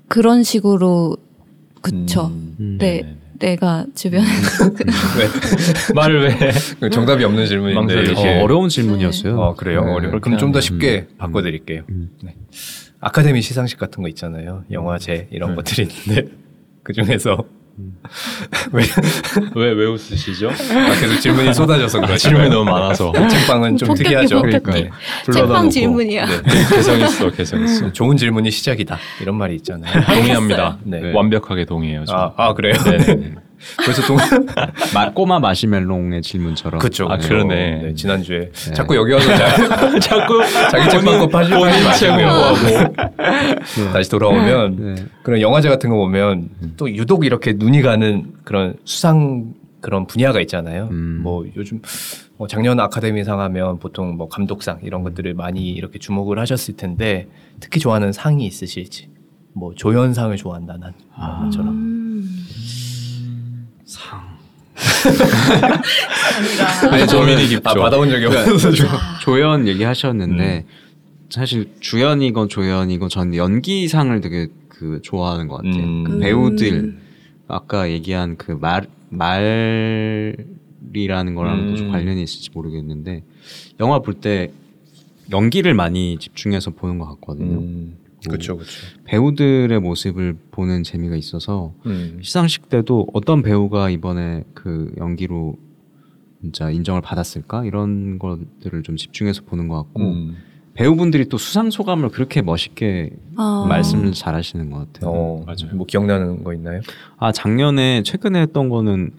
그런 0.08 0.42
식으로 0.42 1.16
그쵸. 1.80 2.26
음. 2.26 2.56
음. 2.60 2.78
네, 2.78 3.16
내가 3.38 3.86
주변에 3.94 4.26
왜? 5.16 5.28
말을 5.96 6.20
왜? 6.28 6.50
그 6.80 6.90
정답이 6.90 7.24
없는 7.24 7.46
질문인데 7.46 8.12
어, 8.12 8.42
어려운 8.44 8.68
질문이었어요. 8.68 9.40
어 9.40 9.54
그래요. 9.54 9.82
네. 9.86 9.90
어려워. 9.90 10.20
그럼 10.20 10.36
좀 10.36 10.52
더 10.52 10.60
쉽게 10.60 11.06
바꿔드릴게요. 11.16 11.84
음. 11.88 12.10
네. 12.22 12.36
아카데미 13.00 13.40
시상식 13.40 13.78
같은 13.78 14.02
거 14.02 14.08
있잖아요. 14.10 14.64
영화제 14.70 15.28
이런 15.30 15.50
네. 15.50 15.56
것들이 15.56 15.88
있는데 15.88 16.30
그 16.84 16.92
중에서 16.92 17.42
왜 18.72 19.72
왜 19.72 19.86
웃으시죠? 19.86 20.50
아, 20.50 21.00
계속 21.00 21.20
질문이 21.20 21.54
쏟아져서 21.54 22.00
그렇죠. 22.00 22.16
질문이 22.16 22.50
너무 22.50 22.70
많아서 22.70 23.12
책방은 23.28 23.76
좀 23.76 23.88
폭격기, 23.88 24.04
특이하죠. 24.04 24.42
폭격기. 24.42 24.70
네. 24.72 24.90
책방 25.24 25.46
불러다 25.46 25.68
질문이야. 25.68 26.26
놓고. 26.26 26.42
네. 26.42 26.76
개성 26.76 27.00
있어 27.00 27.30
개성 27.30 27.64
있어. 27.64 27.92
좋은 27.94 28.16
질문이 28.16 28.50
시작이다. 28.50 28.98
이런 29.20 29.36
말이 29.36 29.54
있잖아요. 29.56 30.04
동의합니다. 30.04 30.78
네. 30.84 31.12
완벽하게 31.14 31.64
동의해요. 31.64 32.04
저. 32.06 32.14
아, 32.14 32.32
아 32.36 32.54
그래요? 32.54 32.74
네네. 32.84 33.34
그래서 33.78 34.02
동 34.02 34.16
마, 34.94 35.10
꼬마 35.12 35.38
마시멜롱의 35.38 36.22
질문처럼. 36.22 36.80
그쵸. 36.80 37.06
아. 37.10 37.16
그러네. 37.16 37.82
네, 37.82 37.94
지난주에 37.94 38.50
자꾸 38.74 38.96
여기 38.96 39.12
와서 39.12 39.26
자, 39.36 39.98
자꾸 40.00 40.40
자기 40.70 40.90
책방 40.90 41.18
거 41.18 41.26
파지 41.28 41.50
본인 41.50 41.84
마시고요. 41.84 42.16
제공하고. 42.16 43.92
다시 43.92 44.10
돌아오면 44.10 44.76
네. 44.76 45.04
그런 45.22 45.40
영화제 45.40 45.68
같은 45.68 45.90
거 45.90 45.96
보면 45.96 46.48
또 46.76 46.90
유독 46.90 47.24
이렇게 47.24 47.52
눈이 47.52 47.82
가는 47.82 48.32
그런 48.44 48.74
수상 48.84 49.54
그런 49.80 50.06
분야가 50.06 50.40
있잖아요. 50.42 50.88
음. 50.90 51.20
뭐 51.22 51.46
요즘 51.56 51.80
뭐 52.36 52.46
작년 52.46 52.78
아카데미상 52.80 53.40
하면 53.40 53.78
보통 53.78 54.16
뭐 54.16 54.28
감독상 54.28 54.80
이런 54.82 55.02
것들을 55.02 55.34
많이 55.34 55.70
이렇게 55.70 55.98
주목을 55.98 56.38
하셨을 56.38 56.76
텐데 56.76 57.28
특히 57.60 57.80
좋아하는 57.80 58.12
상이 58.12 58.46
있으실지 58.46 59.08
뭐 59.52 59.74
조연상을 59.74 60.34
좋아한다 60.36 60.76
난 60.78 60.92
이런 61.18 61.44
것처럼 61.44 61.68
음. 61.68 62.46
상. 63.90 64.20
아니라. 66.88 67.06
고민이 67.06 67.48
깊죠. 67.48 67.70
아, 67.70 67.74
받아본 67.74 68.08
적이 68.10 68.26
없어서 68.26 68.70
좀 68.70 68.86
조연 69.20 69.66
얘기하셨는데 69.66 70.64
사실 71.28 71.70
주연이건 71.80 72.48
조연이건 72.48 73.08
전 73.08 73.34
연기상을 73.34 74.20
되게 74.20 74.46
그 74.68 75.00
좋아하는 75.02 75.48
것 75.48 75.56
같아요. 75.56 75.82
음. 75.82 76.04
그 76.04 76.18
배우들 76.18 76.98
아까 77.48 77.90
얘기한 77.90 78.36
그 78.36 78.52
말 78.52 78.86
말이라는 79.12 80.36
거랑 81.34 81.74
좀 81.74 81.86
음. 81.88 81.92
관련이 81.92 82.22
있을지 82.22 82.50
모르겠는데 82.54 83.24
영화 83.80 83.98
볼 83.98 84.14
때 84.20 84.52
연기를 85.32 85.74
많이 85.74 86.16
집중해서 86.18 86.70
보는 86.70 86.98
것 86.98 87.06
같거든요. 87.06 87.58
음, 88.26 88.28
그렇죠, 88.28 88.56
그렇죠. 88.56 88.72
배우들의 89.04 89.78
모습을 89.80 90.36
보는 90.50 90.82
재미가 90.82 91.16
있어서 91.16 91.74
음. 91.86 92.18
시상식 92.22 92.68
때도 92.68 93.06
어떤 93.12 93.42
배우가 93.42 93.90
이번에 93.90 94.44
그 94.54 94.92
연기로 94.98 95.56
진짜 96.40 96.70
인정을 96.70 97.00
받았을까 97.02 97.64
이런 97.64 98.18
것들을 98.18 98.82
좀 98.82 98.96
집중해서 98.96 99.42
보는 99.42 99.68
것 99.68 99.76
같고 99.76 100.02
음. 100.02 100.36
배우분들이 100.74 101.26
또 101.26 101.36
수상 101.36 101.70
소감을 101.70 102.10
그렇게 102.10 102.42
멋있게 102.42 103.10
아. 103.36 103.66
말씀을 103.68 104.12
잘하시는 104.12 104.70
것 104.70 104.92
같아요. 104.92 105.10
어, 105.12 105.44
맞아요. 105.44 105.74
뭐 105.74 105.84
기억나는 105.84 106.42
거 106.44 106.54
있나요? 106.54 106.80
아 107.18 107.32
작년에 107.32 108.02
최근에 108.02 108.40
했던 108.40 108.68
거는 108.68 109.10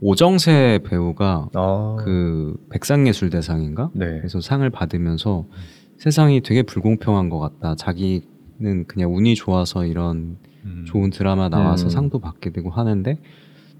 오정세 0.00 0.80
배우가 0.84 1.48
아, 1.54 1.96
그 2.00 2.56
백상예술대상인가? 2.70 3.90
네. 3.94 4.18
그래서 4.18 4.40
상을 4.40 4.68
받으면서 4.70 5.46
세상이 5.98 6.42
되게 6.42 6.62
불공평한 6.62 7.28
것 7.28 7.38
같다. 7.38 7.74
자기는 7.74 8.86
그냥 8.86 9.14
운이 9.14 9.34
좋아서 9.34 9.86
이런 9.86 10.36
음. 10.64 10.84
좋은 10.86 11.10
드라마 11.10 11.48
나와서 11.48 11.86
음. 11.86 11.90
상도 11.90 12.18
받게 12.18 12.50
되고 12.50 12.70
하는데 12.70 13.18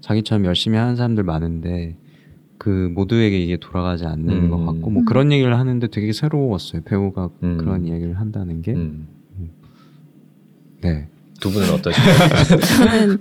자기처럼 0.01 0.45
열심히 0.45 0.77
하는 0.77 0.95
사람들 0.95 1.23
많은데 1.23 1.97
그 2.57 2.91
모두에게 2.93 3.39
이게 3.39 3.57
돌아가지 3.57 4.05
않는 4.05 4.29
음. 4.29 4.49
것 4.49 4.57
같고 4.65 4.89
뭐 4.89 5.03
음. 5.03 5.05
그런 5.05 5.31
얘기를 5.31 5.57
하는데 5.57 5.87
되게 5.87 6.11
새로웠어요. 6.11 6.81
배우가 6.83 7.29
음. 7.43 7.57
그런 7.57 7.87
얘기를 7.87 8.19
한다는 8.19 8.61
게. 8.61 8.73
음. 8.73 9.07
네. 10.81 11.07
두 11.39 11.51
분은 11.51 11.69
어떠신가요? 11.71 12.59
저는 12.61 13.19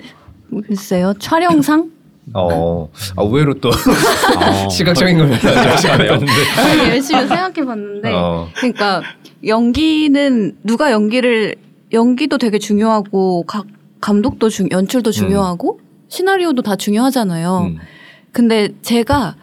글쎄요 0.66 1.12
촬영상 1.18 1.90
어, 2.34 2.88
아, 3.16 3.22
의외로 3.22 3.54
또 3.54 3.68
어. 3.68 4.68
시각적인 4.70 5.18
걸 5.18 5.38
좋아하시네요. 5.38 6.12
아니, 6.12 6.90
열심히 6.90 7.20
생각해봤는데 7.26 8.12
어, 8.12 8.48
그러니까 8.56 9.02
연기는 9.44 10.56
누가 10.64 10.90
연기를 10.90 11.54
연기도 11.92 12.38
되게 12.38 12.58
중요하고 12.58 13.44
각 13.46 13.66
감독도 14.00 14.48
중 14.48 14.68
연출도 14.70 15.12
중요하고 15.12 15.80
시나리오도 16.08 16.62
다 16.62 16.76
중요하잖아요. 16.76 17.58
음. 17.70 17.78
근데 18.32 18.68
제가 18.82 19.36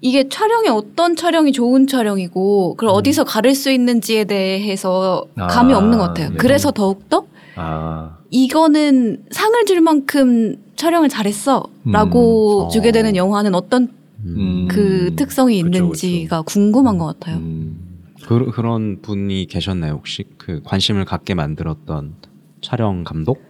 이게 0.00 0.28
촬영이 0.28 0.68
어떤 0.68 1.16
촬영이 1.16 1.52
좋은 1.52 1.86
촬영이고 1.86 2.76
그걸 2.76 2.94
어디서 2.94 3.24
가릴 3.24 3.54
수 3.54 3.70
있는지에 3.70 4.24
대해서 4.24 5.26
아, 5.36 5.48
감이 5.48 5.74
없는 5.74 5.98
것 5.98 6.04
같아요. 6.08 6.30
네. 6.30 6.36
그래서 6.36 6.70
더욱더 6.70 7.24
아, 7.58 8.18
이거는 8.30 9.24
상을 9.30 9.64
줄 9.66 9.80
만큼 9.80 10.56
촬영을 10.76 11.08
잘했어라고 11.08 12.64
음. 12.64 12.68
주게 12.70 12.92
되는 12.92 13.12
어. 13.12 13.16
영화는 13.16 13.54
어떤 13.54 13.88
음. 14.24 14.68
그 14.70 15.14
특성이 15.16 15.62
그쵸, 15.62 15.78
있는지가 15.78 16.42
궁금한 16.42 16.98
것 16.98 17.06
같아요. 17.06 17.36
음. 17.36 17.88
그, 18.26 18.50
그런 18.50 19.00
분이 19.00 19.46
계셨나요 19.46 19.94
혹시 19.94 20.24
그 20.36 20.60
관심을 20.64 21.04
갖게 21.04 21.34
만들었던 21.34 22.14
촬영 22.60 23.04
감독 23.04 23.42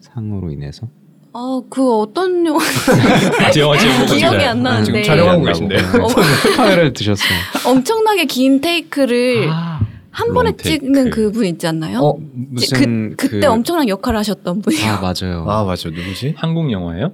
상으로 0.00 0.50
인해서? 0.50 0.88
아, 1.36 1.60
그 1.68 1.98
어떤 1.98 2.46
영화 2.46 2.60
영화 3.58 3.76
제목 3.76 4.06
기억이 4.06 4.44
안 4.44 4.62
나는데 4.62 4.84
지금 4.84 5.02
촬영하고 5.02 5.42
계신데요. 5.42 5.80
어, 6.00 6.06
카메라를 6.56 6.92
드셨어요. 6.92 7.36
엄청나게 7.66 8.26
긴 8.26 8.60
테이크를 8.60 9.48
아, 9.50 9.73
한 10.14 10.32
번에 10.32 10.50
롱 10.50 10.56
테이크. 10.56 10.84
찍는 10.84 11.10
그분 11.10 11.44
있지 11.46 11.66
않나요? 11.66 11.98
어, 11.98 12.18
무슨 12.50 13.16
그, 13.16 13.28
그때 13.28 13.46
엄청난 13.48 13.88
역할을 13.88 14.18
하셨던 14.20 14.62
분이요. 14.62 14.86
아 14.86 15.00
맞아요. 15.00 15.44
아 15.48 15.64
맞아 15.64 15.88
누구지? 15.90 16.34
한국 16.36 16.70
영화예요? 16.70 17.12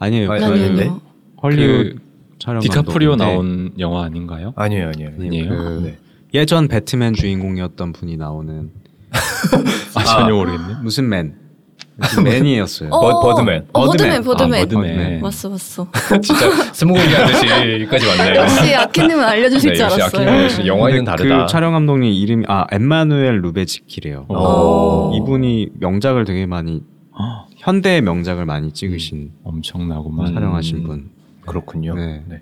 아니에요. 0.00 0.30
아니, 0.32 0.40
그 0.40 0.46
아니요. 0.46 0.64
아니요. 0.66 1.00
헐리우드 1.42 1.94
그 1.94 2.00
촬영 2.38 2.60
디카프리오 2.60 3.10
감독인데 3.16 3.24
나온 3.34 3.72
영화 3.78 4.04
아닌가요? 4.04 4.52
아니에요, 4.56 4.88
아니에요. 4.88 5.10
아니에요? 5.20 5.48
그, 5.48 5.82
네. 5.84 5.98
예전 6.34 6.66
배트맨 6.66 7.14
주인공이었던 7.14 7.92
분이 7.92 8.16
나오는 8.16 8.70
아, 9.94 10.04
전혀 10.04 10.34
모르겠네. 10.34 10.74
무슨 10.82 11.08
맨 11.08 11.26
무슨 11.26 11.41
맨이었어요. 12.24 12.88
어, 12.90 13.00
버- 13.00 13.20
버드맨. 13.20 13.66
어, 13.72 13.86
버드맨, 13.86 14.22
버드맨. 14.22 14.24
버드맨. 14.24 14.60
아, 14.60 14.64
버드맨. 14.64 15.22
왔어, 15.22 15.48
왔어. 15.50 15.86
진짜 16.22 16.50
스무고개 16.72 17.14
하듯이 17.14 17.46
여기까지 17.48 18.06
왔네요. 18.06 18.34
역시 18.42 18.74
아키님은 18.74 19.24
알려주실 19.24 19.70
네, 19.70 19.76
줄 19.76 19.84
역시 19.84 20.00
알았어요. 20.02 20.22
아키님 20.28 20.42
역시 20.44 20.66
영화에는 20.66 21.04
근데 21.04 21.10
다르다. 21.10 21.46
그 21.46 21.52
촬영 21.52 21.72
감독님 21.72 22.12
이름이 22.12 22.44
아 22.48 22.66
엠마누엘 22.72 23.40
루베지키래요. 23.42 24.26
어. 24.28 25.12
이분이 25.14 25.68
명작을 25.80 26.24
되게 26.24 26.46
많이 26.46 26.82
아, 27.14 27.44
현대 27.58 28.00
명작을 28.00 28.46
많이 28.46 28.72
찍으신. 28.72 29.30
음. 29.46 30.34
촬영하신 30.34 30.82
분. 30.84 31.10
그렇군요. 31.46 31.94
네. 31.94 32.22
네. 32.26 32.40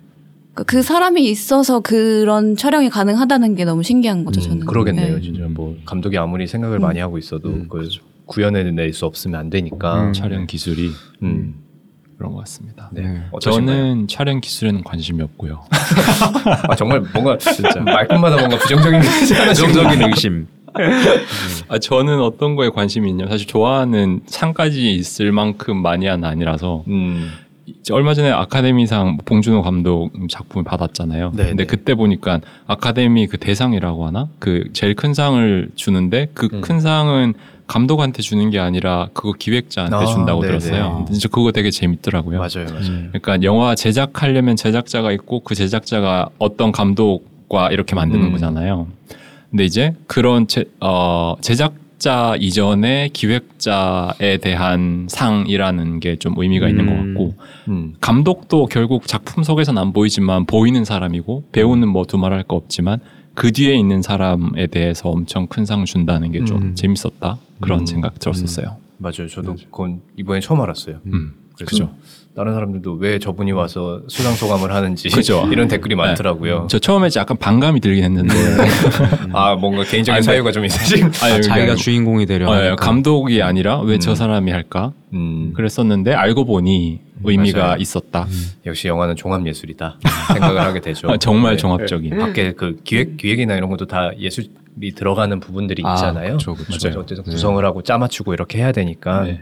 그- 0.53 0.63
그 0.65 0.81
사람이 0.81 1.23
있어서 1.29 1.79
그런 1.79 2.55
촬영이 2.55 2.89
가능하다는 2.89 3.55
게 3.55 3.63
너무 3.65 3.83
신기한 3.83 4.25
거죠, 4.25 4.41
저는. 4.41 4.61
음, 4.61 4.65
그러겠네요. 4.65 5.15
네. 5.15 5.21
진짜 5.21 5.45
뭐 5.49 5.75
감독이 5.85 6.17
아무리 6.17 6.45
생각을 6.47 6.79
음. 6.79 6.81
많이 6.81 6.99
하고 6.99 7.17
있어도 7.17 7.49
음, 7.49 7.63
그걸 7.69 7.87
구현해낼 8.31 8.93
수 8.93 9.05
없으면 9.05 9.39
안 9.39 9.49
되니까. 9.49 10.05
음. 10.05 10.13
촬영 10.13 10.47
기술이 10.47 10.89
음. 11.23 11.55
그런 12.17 12.31
것 12.31 12.39
같습니다. 12.39 12.89
네. 12.93 13.01
네. 13.01 13.21
저는 13.41 14.07
촬영 14.07 14.39
기술에는 14.39 14.83
관심이 14.83 15.21
없고요. 15.21 15.63
아 16.69 16.75
정말 16.75 17.01
뭔가 17.13 17.37
진짜 17.37 17.81
말끝마다 17.81 18.37
뭔가 18.37 18.57
부정적인 18.57 19.01
부정적인 19.47 20.03
의심. 20.03 20.47
아, 21.67 21.77
저는 21.77 22.21
어떤 22.21 22.55
거에 22.55 22.69
관심이 22.69 23.09
있냐면 23.09 23.29
사실 23.29 23.45
좋아하는 23.45 24.21
상까지 24.27 24.95
있을 24.95 25.33
만큼 25.33 25.81
마니아는 25.81 26.23
아니라서 26.23 26.85
음. 26.87 27.31
이제 27.65 27.93
얼마 27.93 28.13
전에 28.13 28.31
아카데미상 28.31 29.17
봉준호 29.25 29.63
감독 29.63 30.11
작품을 30.29 30.63
받았잖아요. 30.63 31.31
네, 31.35 31.47
근데 31.49 31.63
네. 31.63 31.65
그때 31.65 31.95
보니까 31.95 32.39
아카데미 32.67 33.27
그 33.27 33.37
대상이라고 33.37 34.05
하나 34.05 34.29
그 34.39 34.69
제일 34.71 34.95
큰 34.95 35.13
상을 35.13 35.69
주는데 35.75 36.29
그 36.33 36.47
음. 36.53 36.61
큰 36.61 36.79
상은 36.79 37.33
감독한테 37.71 38.21
주는 38.21 38.49
게 38.49 38.59
아니라 38.59 39.07
그거 39.13 39.31
기획자한테 39.31 39.95
아, 39.95 40.05
준다고 40.05 40.41
네네. 40.41 40.59
들었어요. 40.59 41.05
진짜 41.09 41.29
그거 41.29 41.53
되게 41.53 41.71
재밌더라고요. 41.71 42.37
맞아요, 42.37 42.65
맞아요. 42.69 42.81
음. 42.89 43.09
그러니까 43.13 43.43
영화 43.43 43.75
제작하려면 43.75 44.57
제작자가 44.57 45.13
있고 45.13 45.39
그 45.39 45.55
제작자가 45.55 46.27
어떤 46.37 46.73
감독과 46.73 47.71
이렇게 47.71 47.95
만드는 47.95 48.25
음. 48.25 48.31
거잖아요. 48.33 48.87
근데 49.49 49.63
이제 49.63 49.93
그런 50.07 50.47
제, 50.47 50.65
어, 50.81 51.35
제작자 51.39 52.35
이전의 52.39 53.09
기획자에 53.11 54.37
대한 54.41 55.07
상이라는 55.09 56.01
게 56.01 56.17
좀 56.17 56.33
의미가 56.35 56.67
있는 56.67 56.85
것 56.87 56.91
음. 56.91 57.13
같고 57.13 57.33
음. 57.69 57.93
감독도 58.01 58.65
결국 58.65 59.07
작품 59.07 59.43
속에서는 59.43 59.81
안 59.81 59.93
보이지만 59.93 60.45
보이는 60.45 60.83
사람이고 60.83 61.45
배우는 61.53 61.87
뭐 61.87 62.03
두말할 62.03 62.43
거 62.43 62.57
없지만 62.57 62.99
그 63.33 63.51
뒤에 63.51 63.75
있는 63.75 64.01
사람에 64.01 64.67
대해서 64.67 65.09
엄청 65.09 65.47
큰 65.47 65.65
상을 65.65 65.85
준다는 65.85 66.31
게좀 66.31 66.57
음. 66.61 66.75
재밌었다 66.75 67.37
그런 67.61 67.81
음. 67.81 67.85
생각 67.85 68.19
들었었어요. 68.19 68.77
맞아요. 68.97 69.27
저도 69.29 69.55
그건 69.71 70.01
이번에 70.17 70.39
처음 70.41 70.61
알았어요. 70.61 70.97
음, 71.07 71.33
그래서 71.55 71.69
그죠. 71.69 71.91
다른 72.35 72.53
사람들도 72.53 72.93
왜 72.93 73.19
저분이 73.19 73.51
와서 73.51 74.01
수상 74.07 74.33
소감을 74.33 74.71
하는지 74.73 75.09
그죠. 75.09 75.47
이런 75.51 75.67
댓글이 75.67 75.95
많더라고요. 75.95 76.67
저 76.69 76.79
처음에 76.79 77.09
약간 77.17 77.35
반감이 77.37 77.79
들긴 77.81 78.03
했는데 78.05 78.33
아 79.33 79.55
뭔가 79.55 79.83
개인적인 79.83 80.15
아니, 80.15 80.23
사유가 80.23 80.51
좀 80.51 80.63
있으신. 80.63 81.11
아니, 81.23 81.33
아, 81.33 81.41
자기가 81.41 81.75
주인공이 81.75 82.25
되려 82.27 82.49
어, 82.49 82.55
예. 82.71 82.75
감독이 82.77 83.41
아니라 83.41 83.81
왜 83.81 83.97
저 83.97 84.15
사람이 84.15 84.49
할까 84.51 84.93
음, 85.13 85.51
그랬었는데 85.55 86.13
알고 86.13 86.45
보니 86.45 87.01
의미가 87.23 87.59
맞아요. 87.59 87.77
있었다. 87.79 88.27
역시 88.65 88.87
영화는 88.87 89.15
종합 89.15 89.45
예술이다 89.45 89.99
생각을 90.33 90.61
하게 90.61 90.79
되죠. 90.81 91.09
아, 91.09 91.17
정말 91.19 91.53
네. 91.53 91.57
종합적인. 91.57 92.17
밖에 92.17 92.53
그 92.53 92.77
기획 92.83 93.17
기획이나 93.17 93.55
이런 93.55 93.69
것도 93.69 93.87
다 93.87 94.11
예술이 94.17 94.51
들어가는 94.95 95.39
부분들이 95.39 95.83
아, 95.85 95.93
있잖아요. 95.95 96.33
그쵸, 96.37 96.55
그쵸. 96.55 96.77
그래서 96.79 96.99
어쨌든 96.99 97.23
구성을 97.25 97.63
하고 97.65 97.81
짜맞추고 97.81 98.33
이렇게 98.33 98.59
해야 98.59 98.71
되니까. 98.71 99.23
네. 99.23 99.41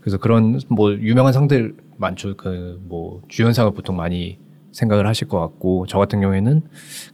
그래서 0.00 0.18
그런 0.18 0.60
뭐 0.68 0.92
유명한 0.92 1.32
상들 1.32 1.74
많죠. 1.96 2.36
그 2.36 2.78
뭐 2.88 3.22
주연상을 3.28 3.72
보통 3.74 3.96
많이 3.96 4.38
생각을 4.72 5.06
하실 5.06 5.28
것 5.28 5.40
같고 5.40 5.86
저 5.88 5.98
같은 5.98 6.20
경우에는 6.20 6.62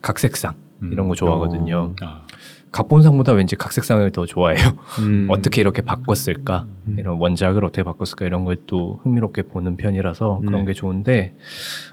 각색상 0.02 0.54
이런 0.92 1.09
거 1.09 1.14
좋아하거든요. 1.14 1.94
아, 2.02 2.26
각본상보다 2.74 3.32
왠지 3.32 3.54
각색상을 3.54 4.10
더 4.10 4.26
좋아해요. 4.26 4.76
음. 4.98 5.28
어떻게 5.30 5.60
이렇게 5.60 5.80
바꿨을까? 5.80 6.66
이런 6.98 7.18
원작을 7.18 7.64
어떻게 7.64 7.84
바꿨을까? 7.84 8.26
이런 8.26 8.44
걸 8.44 8.56
또 8.66 8.98
흥미롭게 9.02 9.42
보는 9.42 9.76
편이라서 9.76 10.40
그런 10.44 10.62
네. 10.62 10.66
게 10.66 10.72
좋은데, 10.72 11.34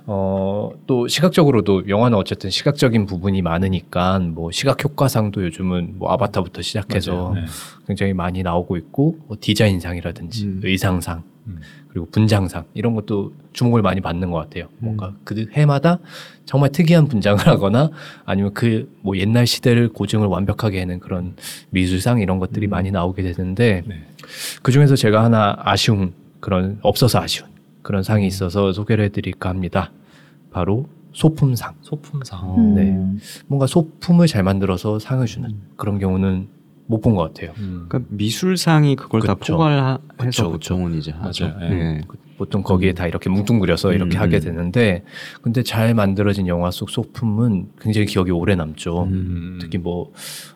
어, 0.06 0.72
또 0.88 1.08
시각적으로도 1.08 1.88
영화는 1.88 2.18
어쨌든 2.18 2.50
시각적인 2.50 3.06
부분이 3.06 3.42
많으니까 3.42 4.20
뭐 4.20 4.52
시각 4.52 4.84
효과상도 4.84 5.44
요즘은 5.44 6.00
뭐 6.00 6.12
아바타부터 6.12 6.62
시작해서. 6.62 7.34
네. 7.36 7.46
굉장히 7.88 8.14
많이 8.14 8.42
나오고 8.42 8.78
있고, 8.78 9.18
뭐 9.28 9.38
디자인상이라든지 9.40 10.46
음. 10.46 10.62
의상상, 10.64 11.24
음. 11.48 11.60
그리고 11.92 12.08
분장상 12.10 12.64
이런 12.74 12.96
것도 12.96 13.34
주목을 13.54 13.82
많이 13.82 14.00
받는 14.00 14.32
것 14.32 14.38
같아요. 14.38 14.70
뭔가 14.80 15.14
그 15.26 15.48
해마다 15.52 16.00
정말 16.46 16.72
특이한 16.72 17.08
분장을 17.08 17.46
하거나 17.46 17.92
아니면 18.26 18.54
그 18.54 18.88
뭐 19.02 19.18
옛날 19.18 19.46
시대를 19.48 19.90
고증을 19.90 20.28
완벽하게 20.28 20.82
해낸 20.82 21.00
그런 21.00 21.36
미술상 21.72 22.20
이런 22.20 22.40
것들이 22.40 22.68
많이 22.68 22.92
나오게 22.92 23.22
되는데 23.24 23.84
네. 23.86 24.04
그 24.62 24.72
중에서 24.72 24.96
제가 24.96 25.24
하나 25.24 25.56
아쉬운 25.60 26.14
그런 26.40 26.80
없어서 26.82 27.20
아쉬운 27.20 27.50
그런 27.82 28.04
상이 28.04 28.28
있어서 28.28 28.72
소개를 28.72 29.06
해드릴까 29.06 29.50
합니다. 29.50 29.92
바로 30.52 30.88
소품상. 31.14 31.74
소품상. 31.82 32.56
음. 32.58 32.76
네. 32.76 33.22
뭔가 33.48 33.68
소품을 33.68 34.28
잘 34.28 34.44
만들어서 34.44 35.00
상을 35.00 35.26
주는 35.26 35.50
그런 35.76 36.00
경우는 36.00 36.48
못 36.92 37.02
본 37.02 37.16
것 37.16 37.34
같아요. 37.34 37.54
음. 37.58 37.86
그러니까 37.88 38.10
미술상이 38.16 38.96
그걸 38.96 39.22
다 39.22 39.34
그쵸. 39.36 39.54
포괄해서 39.54 40.00
그쵸, 40.18 40.52
그쵸. 40.52 40.76
보통은 40.76 40.98
이제 40.98 41.12
하죠. 41.12 41.48
맞아요. 41.48 41.58
예. 41.64 41.70
네. 41.70 42.02
그- 42.08 42.18
보통 42.38 42.64
거기에 42.64 42.94
다 42.94 43.06
이렇게 43.06 43.30
뭉뚱그려서 43.30 43.94
이렇게 43.94 44.18
음, 44.18 44.20
하게 44.22 44.38
음. 44.38 44.42
되는데 44.42 45.04
근데 45.44 45.62
잘 45.62 45.94
만들어진 45.94 46.48
영화 46.48 46.72
속 46.72 46.90
소품은 46.90 47.70
굉장히 47.80 48.08
기억이 48.08 48.32
오래 48.32 48.56
남죠. 48.56 49.04
음. 49.04 49.60
특히 49.62 49.78
뭐 49.78 50.12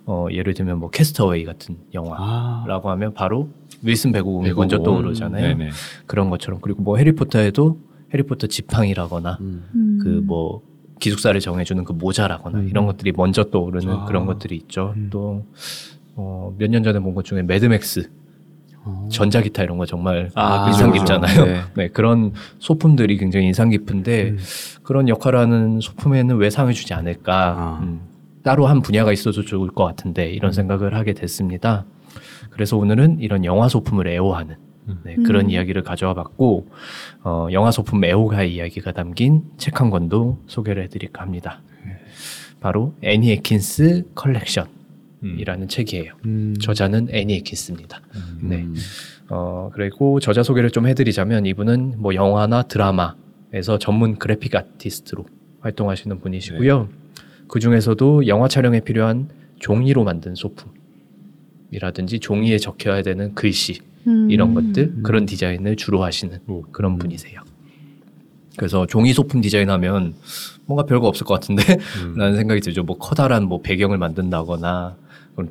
어, 0.07 0.25
예를 0.31 0.55
들면 0.55 0.79
뭐 0.79 0.89
캐스터웨이 0.89 1.43
같은 1.45 1.77
영화라고 1.93 2.89
아, 2.89 2.91
하면 2.93 3.13
바로 3.13 3.49
윌슨 3.83 4.11
배구공이 4.13 4.45
배구공. 4.45 4.61
먼저 4.63 4.81
떠오르잖아요. 4.81 5.57
네네. 5.57 5.69
그런 6.07 6.31
것처럼 6.31 6.59
그리고 6.59 6.81
뭐 6.81 6.97
해리포터에도 6.97 7.79
해리포터 8.13 8.47
지팡이라거나 8.47 9.37
음. 9.41 9.65
음. 9.75 9.99
그뭐 10.25 10.63
기숙사를 10.99 11.39
정해주는 11.39 11.83
그 11.83 11.91
모자라거나 11.93 12.59
음. 12.61 12.67
이런 12.67 12.87
것들이 12.87 13.11
먼저 13.11 13.43
떠오르는 13.43 13.93
아. 13.93 14.05
그런 14.05 14.25
것들이 14.25 14.55
있죠. 14.55 14.93
음. 14.97 15.09
또 15.11 15.45
어, 16.15 16.53
몇 16.57 16.69
년 16.69 16.83
전에 16.83 16.99
본 16.99 17.13
것 17.13 17.25
중에 17.25 17.41
매드맥스 17.43 18.09
어. 18.83 19.07
전자기타 19.11 19.63
이런 19.63 19.77
거 19.77 19.85
정말 19.85 20.29
아, 20.35 20.65
인상. 20.67 20.91
깊잖아요. 20.91 21.45
네. 21.45 21.61
네. 21.75 21.87
그런 21.89 22.33
소품들이 22.59 23.17
굉장히 23.17 23.47
인상 23.47 23.69
깊은데 23.69 24.29
음. 24.31 24.37
그런 24.83 25.09
역할하는 25.09 25.79
소품에는 25.81 26.37
왜 26.37 26.49
상을 26.49 26.71
주지 26.73 26.93
않을까? 26.93 27.33
아. 27.57 27.79
음, 27.81 28.01
따로 28.43 28.67
한 28.67 28.81
분야가 28.81 29.11
있어도 29.11 29.41
좋을 29.43 29.69
것 29.71 29.83
같은데 29.85 30.29
이런 30.29 30.51
생각을 30.51 30.93
하게 30.93 31.13
됐습니다. 31.13 31.85
그래서 32.51 32.77
오늘은 32.77 33.19
이런 33.19 33.43
영화 33.43 33.67
소품을 33.67 34.07
애호하는 34.07 34.55
네, 35.03 35.15
그런 35.25 35.45
음. 35.45 35.49
이야기를 35.49 35.81
가져와 35.81 36.13
봤고 36.13 36.67
어, 37.23 37.47
영화 37.51 37.71
소품 37.71 38.05
애호가의 38.05 38.53
이야기가 38.53 38.91
담긴 38.91 39.41
책 39.57 39.81
한 39.81 39.89
권도 39.89 40.37
소개를 40.45 40.83
해드릴까 40.83 41.23
합니다. 41.23 41.61
바로 42.61 42.93
애니 43.01 43.31
앳킨스 43.31 44.11
컬렉션 44.13 44.67
이라는 45.39 45.63
음. 45.63 45.67
책이에요. 45.67 46.13
음. 46.25 46.55
저자는 46.61 47.07
애니 47.11 47.33
앳킨스입니다. 47.35 48.01
음. 48.15 48.39
네. 48.43 48.65
어, 49.29 49.69
그리고 49.73 50.19
저자 50.19 50.43
소개를 50.43 50.71
좀 50.71 50.87
해드리자면 50.87 51.45
이분은 51.45 51.95
뭐 51.97 52.13
영화나 52.15 52.63
드라마에서 52.63 53.79
전문 53.79 54.17
그래픽 54.17 54.55
아티스트로 54.55 55.25
활동하시는 55.61 56.19
분이시고요. 56.19 56.89
그 57.47 57.59
중에서도 57.59 58.27
영화 58.27 58.47
촬영에 58.47 58.81
필요한 58.81 59.29
종이로 59.59 60.03
만든 60.03 60.35
소품이라든지 60.35 62.19
종이에 62.19 62.57
적혀야 62.57 63.01
되는 63.01 63.33
글씨 63.33 63.79
음. 64.07 64.29
이런 64.29 64.53
것들 64.53 65.01
그런 65.03 65.25
디자인을 65.25 65.75
주로 65.75 66.03
하시는 66.03 66.39
오. 66.47 66.61
그런 66.71 66.97
분이세요. 66.97 67.41
그래서 68.57 68.85
종이 68.85 69.13
소품 69.13 69.41
디자인하면 69.41 70.13
뭔가 70.65 70.85
별거 70.85 71.07
없을 71.07 71.25
것 71.25 71.33
같은데 71.33 71.63
라는 72.15 72.37
생각이 72.37 72.61
들죠. 72.61 72.83
뭐 72.83 72.97
커다란 72.97 73.43
뭐 73.45 73.61
배경을 73.61 73.97
만든다거나 73.97 74.97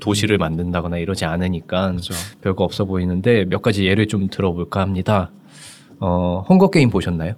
도시를 0.01 0.39
만든다거나 0.39 0.99
이러지 0.99 1.25
않으니까 1.25 1.91
그렇죠. 1.91 2.15
별거 2.41 2.65
없어 2.65 2.85
보이는데 2.85 3.45
몇 3.45 3.63
가지 3.63 3.87
예를 3.87 4.09
좀 4.09 4.29
들어볼까 4.29 4.81
합니다. 4.81 5.31
어, 6.01 6.45
헝거 6.49 6.71
게임 6.71 6.91
보셨나요? 6.91 7.35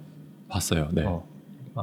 봤어요. 0.47 0.87
네. 0.91 1.03
어, 1.03 1.23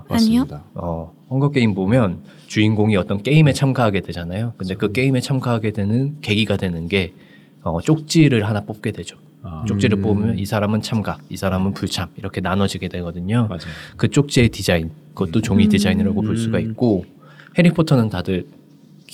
맞습니다. 0.09 0.65
어, 0.75 1.13
헝거 1.31 1.51
게임 1.51 1.75
보면 1.75 2.23
주인공이 2.47 2.97
어떤 2.97 3.23
게임에 3.23 3.53
참가하게 3.53 4.01
되잖아요. 4.01 4.55
근데 4.57 4.75
그 4.75 4.93
게임에 4.93 5.21
참가하게 5.21 5.73
되는 5.73 6.21
계기가 6.21 6.57
되는 6.57 6.89
게 6.89 7.13
어, 7.63 7.81
쪽지를 7.81 8.47
하나 8.47 8.61
뽑게 8.63 8.93
되죠. 8.93 9.17
아, 9.43 9.65
쪽지를 9.67 9.99
음. 9.99 10.03
뽑으면 10.03 10.39
이 10.39 10.47
사람은 10.47 10.81
참가, 10.81 11.19
이 11.29 11.37
사람은 11.37 11.75
불참 11.75 12.09
이렇게 12.17 12.41
나눠지게 12.41 12.89
되거든요. 12.89 13.47
맞아요. 13.49 13.61
그 13.97 14.09
쪽지의 14.09 14.49
디자인, 14.49 14.91
그것도 15.15 15.43
종이 15.43 15.65
음. 15.65 15.69
디자인이라고 15.69 16.23
볼 16.23 16.37
수가 16.37 16.59
있고 16.61 17.05
해리포터는 17.59 18.09
다들 18.09 18.47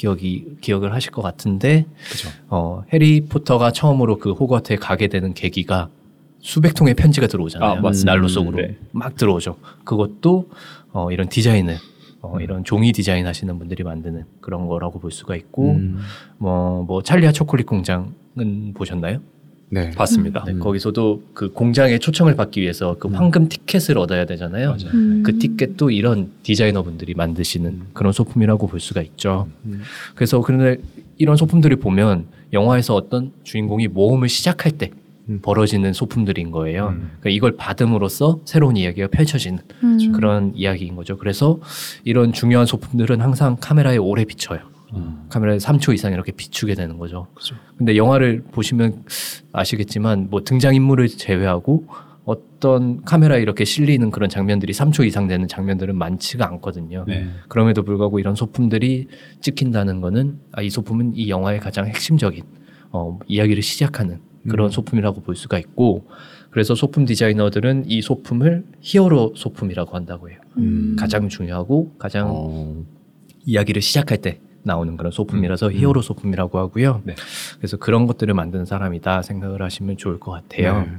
기억이 0.01 0.57
기억을 0.63 0.95
하실 0.95 1.13
것 1.13 1.21
같은데 1.21 1.85
그죠. 2.11 2.31
어, 2.49 2.83
해리포터가 2.91 3.71
처음으로 3.73 4.17
그 4.17 4.33
호그와트에 4.33 4.77
가게 4.77 5.09
되는 5.09 5.35
계기가 5.35 5.91
수백 6.39 6.75
통의 6.75 6.95
편지가 6.95 7.27
들어오잖아요. 7.27 7.83
아. 7.85 7.91
난로 8.07 8.27
속으로 8.27 8.57
네. 8.57 8.79
막 8.93 9.15
들어오죠. 9.15 9.57
그것도 9.85 10.49
어, 10.93 11.13
이런 11.13 11.29
디자인을 11.29 11.77
어, 12.23 12.41
이런 12.41 12.65
종이 12.65 12.93
디자인 12.93 13.27
하시는 13.27 13.59
분들이 13.59 13.83
만드는 13.85 14.25
그런 14.41 14.69
거라고 14.69 15.01
볼 15.01 15.11
수가 15.11 15.37
있고 15.37 15.73
음. 15.73 15.99
뭐, 16.39 16.83
뭐 16.85 17.03
찰리아 17.03 17.31
초콜릿 17.31 17.67
공장은 17.67 18.73
보셨나요? 18.73 19.21
네. 19.71 19.91
봤습니다. 19.93 20.45
네, 20.45 20.55
거기서도 20.55 21.23
그 21.33 21.53
공장에 21.53 21.99
초청을 21.99 22.35
받기 22.35 22.61
위해서 22.61 22.97
그 22.99 23.09
황금 23.09 23.49
티켓을 23.49 23.99
얻어야 23.99 24.27
되잖아요. 24.27 24.71
맞아요. 24.71 24.91
음. 24.95 25.23
그 25.25 25.39
티켓도 25.39 25.91
이런 25.91 26.31
디자이너분들이 26.43 27.15
만드시는 27.15 27.83
그런 27.93 28.13
소품이라고 28.13 28.67
볼 28.67 28.81
수가 28.81 29.01
있죠. 29.03 29.47
음. 29.67 29.81
그래서 30.15 30.41
그런데 30.41 30.83
이런 31.19 31.37
소품들을 31.37 31.77
보면 31.77 32.27
영화에서 32.53 32.97
어떤 32.97 33.31
주인공이 33.45 33.89
모험을 33.89 34.29
시작할 34.29 34.73
때 34.73 34.91
음. 35.29 35.39
벌어지는 35.41 35.93
소품들인 35.93 36.51
거예요. 36.51 36.89
음. 36.89 37.11
그러니까 37.21 37.31
이걸 37.31 37.57
받음으로써 37.57 38.41
새로운 38.45 38.77
이야기가 38.77 39.07
펼쳐지는 39.09 39.61
음. 39.85 40.13
그런 40.13 40.53
이야기인 40.57 40.97
거죠. 40.97 41.17
그래서 41.17 41.61
이런 42.03 42.33
중요한 42.33 42.67
소품들은 42.67 43.21
항상 43.21 43.57
카메라에 43.61 43.99
오래 43.99 44.25
비쳐요. 44.25 44.59
음. 44.95 45.27
카메라에 45.29 45.59
3초 45.59 45.95
이상 45.95 46.13
이렇게 46.13 46.33
비추게 46.33 46.75
되는 46.75 46.99
거죠. 46.99 47.27
그죠. 47.35 47.55
근데 47.77 47.97
영화를 47.97 48.43
보시면 48.51 49.05
아시겠지만 49.53 50.29
뭐 50.31 50.43
등장 50.43 50.75
인물을 50.75 51.09
제외하고 51.09 51.87
어떤 52.25 53.03
카메라에 53.03 53.41
이렇게 53.41 53.65
실리는 53.65 54.11
그런 54.11 54.29
장면들이 54.29 54.73
3초 54.73 55.07
이상 55.07 55.27
되는 55.27 55.49
장면들은 55.49 55.97
많지가 55.97 56.47
않거든요. 56.49 57.05
네. 57.09 57.29
그럼에도 57.49 57.83
불구하고 57.83 58.19
이런 58.19 58.35
소품들이 58.35 59.09
찍힌다는 59.41 60.01
거는 60.01 60.39
아, 60.53 60.63
이 60.63 60.71
소품은 60.71 61.17
이 61.17 61.29
영화의 61.29 61.61
가장 61.61 61.87
핵심적인 61.87 62.45
어, 62.93 63.19
이야기를 63.27 63.63
시작하는 63.63 64.21
그런 64.49 64.69
음. 64.69 64.71
소품이라고 64.71 65.23
볼 65.23 65.35
수가 65.35 65.59
있고 65.59 66.07
그래서 66.51 66.75
소품 66.75 67.05
디자이너들은 67.05 67.85
이 67.87 68.03
소품을 68.03 68.65
히어로 68.81 69.35
소품이라고 69.37 69.97
한다고 69.97 70.31
해요. 70.31 70.39
음. 70.57 70.97
가장 70.99 71.29
중요하고 71.29 71.95
가장 71.99 72.29
어. 72.31 72.85
이야기를 73.45 73.83
시작할 73.83 74.19
때 74.19 74.41
나오는 74.63 74.97
그런 74.97 75.11
소품이라서 75.11 75.73
히어로 75.73 76.03
소품이라고 76.03 76.59
하고요. 76.59 77.03
네. 77.05 77.15
그래서 77.59 77.77
그런 77.77 78.07
것들을 78.07 78.33
만든 78.35 78.65
사람이다 78.65 79.23
생각을 79.23 79.63
하시면 79.63 79.97
좋을 79.97 80.21
것 80.21 80.33
같아요. 80.33 80.83
네. 80.83 80.93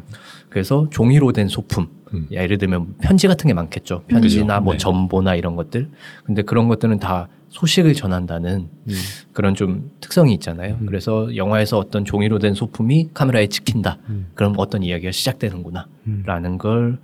그래서 0.49 0.87
종이로 0.89 1.31
된 1.31 1.47
소품, 1.47 1.87
음. 2.13 2.27
예를 2.31 2.57
들면 2.57 2.95
편지 3.01 3.27
같은 3.27 3.47
게 3.47 3.53
많겠죠. 3.53 4.03
편지나 4.07 4.55
그죠. 4.55 4.63
뭐 4.63 4.73
네. 4.73 4.77
전보나 4.77 5.35
이런 5.35 5.55
것들. 5.55 5.89
근데 6.25 6.41
그런 6.41 6.67
것들은 6.67 6.99
다 6.99 7.27
소식을 7.51 7.93
전한다는 7.93 8.69
음. 8.87 8.93
그런 9.33 9.55
좀 9.55 9.91
특성이 9.99 10.33
있잖아요. 10.35 10.77
음. 10.79 10.85
그래서 10.85 11.35
영화에서 11.35 11.77
어떤 11.77 12.05
종이로 12.05 12.39
된 12.39 12.53
소품이 12.53 13.09
카메라에 13.13 13.47
찍힌다. 13.47 13.97
음. 14.09 14.27
그럼 14.33 14.55
어떤 14.57 14.83
이야기가 14.83 15.11
시작되는구나. 15.11 15.87
음. 16.07 16.23
라는 16.25 16.57
걸 16.57 16.97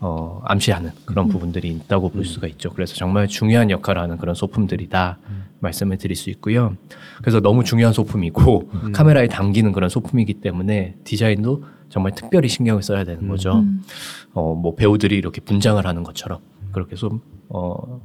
어, 0.00 0.42
암시하는 0.44 0.90
그런 1.04 1.28
부분들이 1.28 1.68
있다고 1.68 2.10
볼 2.10 2.24
수가 2.24 2.48
있죠. 2.48 2.70
그래서 2.70 2.94
정말 2.94 3.28
중요한 3.28 3.70
역할을 3.70 4.02
하는 4.02 4.18
그런 4.18 4.34
소품들이다 4.34 5.18
말씀을 5.60 5.96
드릴 5.98 6.16
수 6.16 6.28
있고요. 6.30 6.76
그래서 7.20 7.40
너무 7.40 7.62
중요한 7.62 7.92
소품이고 7.92 8.70
카메라에 8.92 9.28
담기는 9.28 9.70
그런 9.70 9.88
소품이기 9.88 10.34
때문에 10.34 10.96
디자인도 11.04 11.64
정말 11.88 12.14
특별히 12.14 12.48
신경을 12.48 12.82
써야 12.82 13.04
되는 13.04 13.28
거죠. 13.28 13.60
음. 13.60 13.82
어, 14.34 14.54
뭐 14.54 14.74
배우들이 14.74 15.16
이렇게 15.16 15.40
분장을 15.40 15.86
하는 15.86 16.02
것처럼 16.02 16.40
그렇게 16.72 16.96
좀 16.96 17.20
어, 17.48 18.00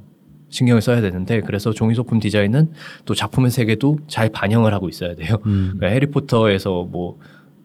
신경을 0.50 0.80
써야 0.82 1.00
되는데 1.00 1.40
그래서 1.40 1.72
종이 1.72 1.94
소품 1.94 2.20
디자인은 2.20 2.72
또 3.04 3.14
작품의 3.14 3.50
세계도 3.50 3.98
잘 4.08 4.28
반영을 4.30 4.72
하고 4.72 4.88
있어야 4.88 5.14
돼요. 5.14 5.38
음. 5.46 5.74
그러니까 5.78 5.88
해리포터에서 5.88 6.84
뭐 6.90 7.18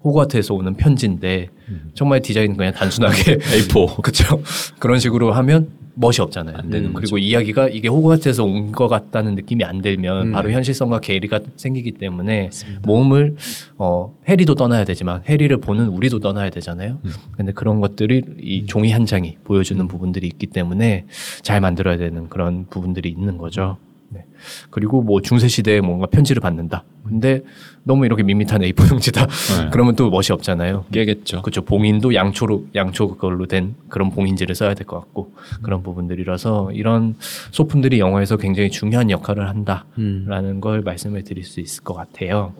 호그와트에서 0.04 0.54
오는 0.54 0.76
편지인데 0.76 1.50
정말 1.94 2.22
디자인은 2.22 2.58
그냥 2.58 2.74
단순하게 2.74 3.38
A4. 3.40 4.02
그렇죠. 4.04 4.42
그런 4.80 5.00
식으로 5.00 5.32
하면 5.32 5.70
멋이 5.96 6.16
없잖아요. 6.20 6.58
안 6.58 6.70
되는 6.70 6.90
음. 6.90 6.94
그리고 6.94 7.18
이야기가 7.18 7.70
이게 7.70 7.88
호그와트에서 7.88 8.44
온 8.44 8.72
것 8.72 8.88
같다는 8.88 9.36
느낌이 9.36 9.64
안 9.64 9.82
들면 9.82 10.28
음. 10.28 10.32
바로 10.32 10.50
현실성과 10.52 11.00
괴리가 11.00 11.42
생기기 11.56 11.92
때문에 11.94 12.50
모험을 12.84 13.36
어 13.78 14.16
해리도 14.28 14.56
떠나야 14.56 14.84
되지만 14.86 15.22
해리를 15.30 15.56
보는 15.58 15.88
우리도 15.88 16.20
떠나야 16.20 16.50
되잖아요. 16.50 17.00
음. 17.06 17.12
근데 17.38 17.52
그런 17.52 17.80
것들이 17.82 18.24
이 18.42 18.66
종이 18.66 18.92
한 18.92 19.06
장이 19.06 19.38
보여주는 19.44 19.88
부분들이 19.88 20.28
있기 20.28 20.48
때문에 20.48 21.06
잘 21.44 21.62
만들어야 21.62 21.98
되는 21.98 22.28
그런 22.30 22.66
부분들이 22.70 23.10
있는 23.10 23.38
거죠. 23.38 23.78
네. 24.14 24.26
그리고 24.70 25.02
뭐 25.02 25.22
중세 25.22 25.48
시대에 25.48 25.82
뭔가 25.82 26.06
편지를 26.06 26.40
받는다. 26.42 26.84
근데 27.06 27.42
너무 27.84 28.06
이렇게 28.06 28.24
밋밋한 28.24 28.62
A4 28.62 28.92
용지다. 28.92 29.26
네. 29.26 29.70
그러면 29.74 29.96
또 29.96 30.10
멋이 30.10 30.28
없잖아요. 30.32 30.86
깨겠죠. 30.92 31.42
그렇죠. 31.42 31.62
봉인도 31.64 32.14
양초로 32.14 32.68
양초 32.76 33.10
그걸로 33.10 33.46
된 33.48 33.76
그런 33.90 34.10
봉인지를 34.12 34.56
써야 34.56 34.74
될 34.74 34.86
것 34.86 35.00
같고 35.00 35.34
그런 35.62 35.82
부분들이라서 35.84 36.72
이런 36.74 37.16
소품들이 37.52 38.00
영화에서 38.00 38.38
굉장히 38.38 38.70
중요한 38.70 39.10
역할을 39.10 39.48
한다라는 39.50 39.86
음. 39.98 40.62
걸 40.62 40.82
말씀을 40.82 41.24
드릴 41.24 41.44
수 41.44 41.60
있을 41.60 41.84
것 41.84 41.94
같아요. 41.94 42.54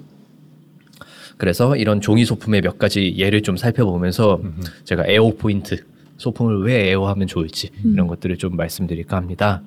그래서 1.38 1.76
이런 1.76 2.00
종이 2.00 2.26
소품의 2.26 2.62
몇 2.62 2.78
가지 2.78 3.16
예를 3.18 3.42
좀 3.42 3.58
살펴보면서 3.58 4.40
제가 4.86 5.06
애호 5.08 5.32
포인트 5.38 5.84
소품을 6.18 6.64
왜 6.64 6.90
애호하면 6.92 7.28
좋을지 7.28 7.72
이런 7.84 8.08
것들을 8.08 8.38
좀 8.38 8.56
말씀드릴까 8.56 9.18
합니다. 9.18 9.62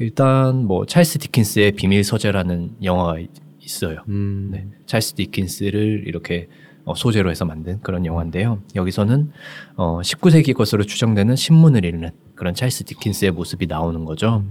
일단 0.00 0.64
뭐 0.64 0.86
찰스 0.86 1.18
디킨스의 1.18 1.72
비밀 1.72 2.02
서재라는 2.04 2.76
영화가 2.82 3.18
있- 3.18 3.30
있어요. 3.60 3.98
음. 4.08 4.48
네, 4.50 4.66
찰스 4.86 5.14
디킨스를 5.14 6.04
이렇게 6.06 6.48
어, 6.86 6.94
소재로 6.94 7.30
해서 7.30 7.44
만든 7.44 7.78
그런 7.82 8.06
영화인데요. 8.06 8.62
여기서는 8.74 9.30
어, 9.76 10.00
19세기 10.02 10.54
것으로 10.54 10.84
추정되는 10.84 11.36
신문을 11.36 11.84
읽는 11.84 12.10
그런 12.34 12.54
찰스 12.54 12.84
디킨스의 12.84 13.32
모습이 13.32 13.66
나오는 13.66 14.06
거죠. 14.06 14.42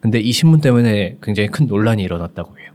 근데 0.00 0.20
이 0.20 0.30
신문 0.32 0.60
때문에 0.60 1.16
굉장히 1.22 1.48
큰 1.48 1.66
논란이 1.66 2.02
일어났다고 2.02 2.58
해요. 2.58 2.70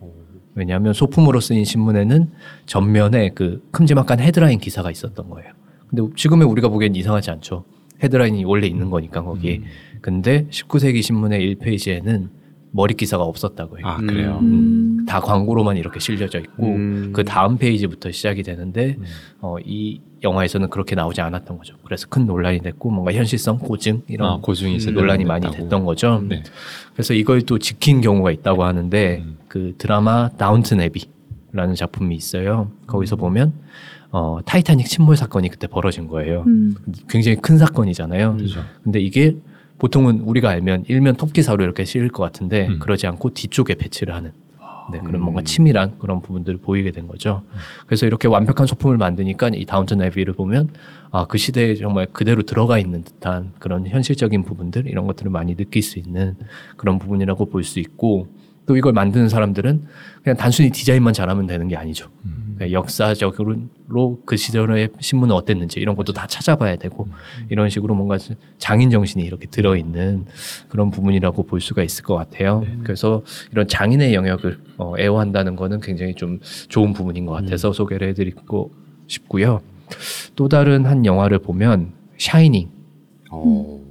왜냐하면 0.56 0.94
소품으로 0.94 1.40
쓰인 1.42 1.64
신문에는 1.64 2.32
전면에 2.66 3.30
그 3.36 3.62
큼지막한 3.72 4.20
헤드라인 4.20 4.58
기사가 4.60 4.90
있었던 4.90 5.30
거예요. 5.30 5.52
근데 5.88 6.02
지금의 6.16 6.48
우리가 6.48 6.70
보기엔 6.70 6.96
이상하지 6.96 7.30
않죠. 7.30 7.66
헤드라인이 8.04 8.44
원래 8.46 8.66
있는 8.66 8.90
거니까 8.90 9.22
거기에. 9.22 9.62
근데 10.02 10.48
19세기 10.50 11.02
신문의 11.02 11.56
1페이지에는 11.56 12.30
머리 12.72 12.94
기사가 12.94 13.24
없었다고 13.24 13.78
해요. 13.78 13.88
아 13.88 13.98
그래요. 13.98 14.40
음. 14.42 15.06
다 15.08 15.22
광고로만 15.22 15.78
이렇게 15.78 16.00
실려져 16.02 16.40
있고 16.40 16.66
음. 16.66 17.12
그 17.14 17.24
다음 17.24 17.58
페이지부터 17.58 18.12
시작이 18.12 18.44
되는데 18.44 18.98
어, 19.40 19.56
이 19.64 20.02
영화에서는 20.24 20.70
그렇게 20.70 20.94
나오지 20.94 21.22
않았던 21.22 21.58
거죠. 21.58 21.76
그래서 21.86 22.08
큰 22.10 22.26
논란이 22.26 22.60
됐고 22.60 22.90
뭔가 22.90 23.14
현실성 23.14 23.60
고증 23.60 24.02
이런 24.08 24.30
아, 24.30 24.38
고증이. 24.42 24.78
논란이 24.92 25.24
많이 25.24 25.44
됐다고. 25.44 25.64
됐던 25.64 25.86
거죠. 25.86 26.22
네. 26.28 26.44
그래서 26.94 27.14
이걸 27.14 27.44
또 27.44 27.60
지킨 27.60 28.02
경우가 28.02 28.32
있다고 28.32 28.66
하는데 28.66 29.24
음. 29.24 29.38
그 29.48 29.76
드라마 29.78 30.28
다운튼 30.38 30.82
애비라는 30.82 31.76
작품이 31.76 32.14
있어요. 32.14 32.72
거기서 32.88 33.16
보면 33.16 33.54
어, 34.12 34.40
타이타닉 34.46 34.88
침몰 34.88 35.16
사건이 35.16 35.48
그때 35.50 35.68
벌어진 35.68 36.08
거예요. 36.08 36.44
음. 36.48 36.76
굉장히 37.08 37.38
큰 37.38 37.58
사건이잖아요. 37.58 38.36
그죠. 38.38 38.62
근데 38.84 39.00
이게 39.00 39.38
보통은 39.78 40.22
우리가 40.22 40.50
알면 40.50 40.86
일면 40.88 41.16
톱 41.16 41.34
기사로 41.34 41.64
이렇게 41.64 41.86
실릴 41.86 42.10
것 42.10 42.24
같은데 42.24 42.68
음. 42.68 42.80
그러지 42.80 43.08
않고 43.08 43.32
뒤쪽에 43.32 43.76
배치를 43.76 44.14
하는 44.14 44.32
네, 44.92 45.00
그런 45.00 45.22
뭔가 45.22 45.42
치밀한 45.42 45.98
그런 45.98 46.22
부분들을 46.22 46.60
보이게 46.60 46.92
된 46.92 47.08
거죠. 47.08 47.42
그래서 47.88 48.06
이렇게 48.06 48.28
완벽한 48.28 48.68
소품을 48.68 48.98
만드니까 48.98 49.50
이 49.54 49.66
다운턴 49.66 50.02
애비를 50.02 50.34
보면 50.34 50.70
아, 51.12 51.26
그 51.26 51.38
시대에 51.38 51.76
정말 51.76 52.06
그대로 52.12 52.44
들어가 52.44 52.78
있는 52.78 53.04
듯한 53.04 53.54
그런 53.58 53.88
현실적인 53.88 54.44
부분들 54.44 54.88
이런 54.88 55.08
것들을 55.08 55.32
많이 55.32 55.56
느낄 55.56 55.82
수 55.82 55.98
있는 55.98 56.36
그런 56.78 57.00
부분이라고 57.00 57.46
볼 57.48 57.64
수 57.64 57.80
있고 57.80 58.28
또 58.66 58.78
이걸 58.78 58.94
만드는 58.94 59.30
사람들은 59.30 59.84
그냥 60.24 60.38
단순히 60.38 60.70
디자인만 60.72 61.14
잘하면 61.14 61.48
되는 61.48 61.68
게 61.68 61.76
아니죠. 61.76 62.10
그러니까 62.56 62.72
역사적으로 62.72 64.22
그 64.26 64.38
시절의 64.38 64.90
신문은 65.00 65.36
어땠는지 65.36 65.80
이런 65.80 65.96
것도 65.96 66.14
다 66.14 66.26
찾아봐야 66.26 66.78
되고 66.78 67.08
이런 67.50 67.70
식으로 67.70 67.94
뭔가 67.96 68.18
장인 68.58 68.90
정신이 68.90 69.26
이렇게 69.26 69.46
들어있는 69.48 70.26
그런 70.70 70.90
부분이라고 70.90 71.44
볼 71.44 71.60
수가 71.60 71.84
있을 71.84 72.04
것 72.06 72.16
같아요. 72.16 72.64
그래서 72.84 73.24
이런 73.52 73.68
장인의 73.68 74.14
영역을 74.14 74.58
어, 74.78 74.94
애호한다는 74.98 75.56
거는 75.58 75.82
굉장히 75.82 76.16
좀 76.16 76.40
좋은 76.70 76.94
부분인 76.94 77.26
것 77.26 77.34
같아서 77.34 77.74
소개를 77.74 78.08
해드리고 78.10 78.72
싶고요. 79.08 79.62
또 80.36 80.48
다른 80.48 80.86
한 80.86 81.06
영화를 81.06 81.40
보면 81.40 81.92
샤이닝. 82.18 82.70
어. 83.32 83.82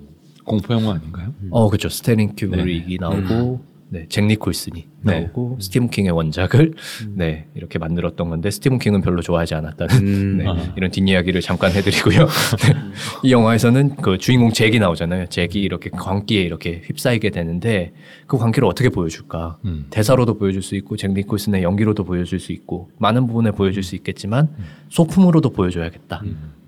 공포 0.44 0.74
영화 0.74 0.94
아닌가요? 0.94 1.32
어 1.50 1.68
그렇죠. 1.68 1.88
스탠리 1.88 2.34
큐브릭이 2.36 2.98
나오고 3.00 3.60
네, 3.94 4.06
잭 4.08 4.24
니콜슨이 4.24 4.86
네. 5.02 5.20
나오고 5.20 5.58
스티븐 5.60 5.88
킹의 5.88 6.10
원작을 6.10 6.74
네 7.14 7.46
이렇게 7.54 7.78
만들었던 7.78 8.28
건데 8.28 8.50
스티븐 8.50 8.80
킹은 8.80 9.02
별로 9.02 9.22
좋아하지 9.22 9.54
않았다는 9.54 9.96
음. 9.98 10.36
네, 10.38 10.44
아. 10.48 10.74
이런 10.76 10.90
뒷이야기를 10.90 11.40
잠깐 11.40 11.70
해드리고요. 11.70 12.18
네, 12.18 12.74
이 13.22 13.30
영화에서는 13.30 13.94
그 14.02 14.18
주인공 14.18 14.52
잭이 14.52 14.80
나오잖아요. 14.80 15.26
잭이 15.26 15.62
이렇게 15.62 15.90
광기에 15.90 16.42
이렇게 16.42 16.82
휩싸이게 16.84 17.30
되는데 17.30 17.92
그 18.26 18.36
광기를 18.36 18.66
어떻게 18.66 18.88
보여줄까? 18.88 19.58
음. 19.64 19.86
대사로도 19.90 20.38
보여줄 20.38 20.60
수 20.60 20.74
있고 20.74 20.96
잭 20.96 21.12
니콜슨의 21.12 21.62
연기로도 21.62 22.02
보여줄 22.02 22.40
수 22.40 22.50
있고 22.50 22.90
많은 22.98 23.28
부분에 23.28 23.52
보여줄 23.52 23.84
수 23.84 23.94
있겠지만 23.94 24.48
소품으로도 24.88 25.50
보여줘야겠다. 25.50 26.24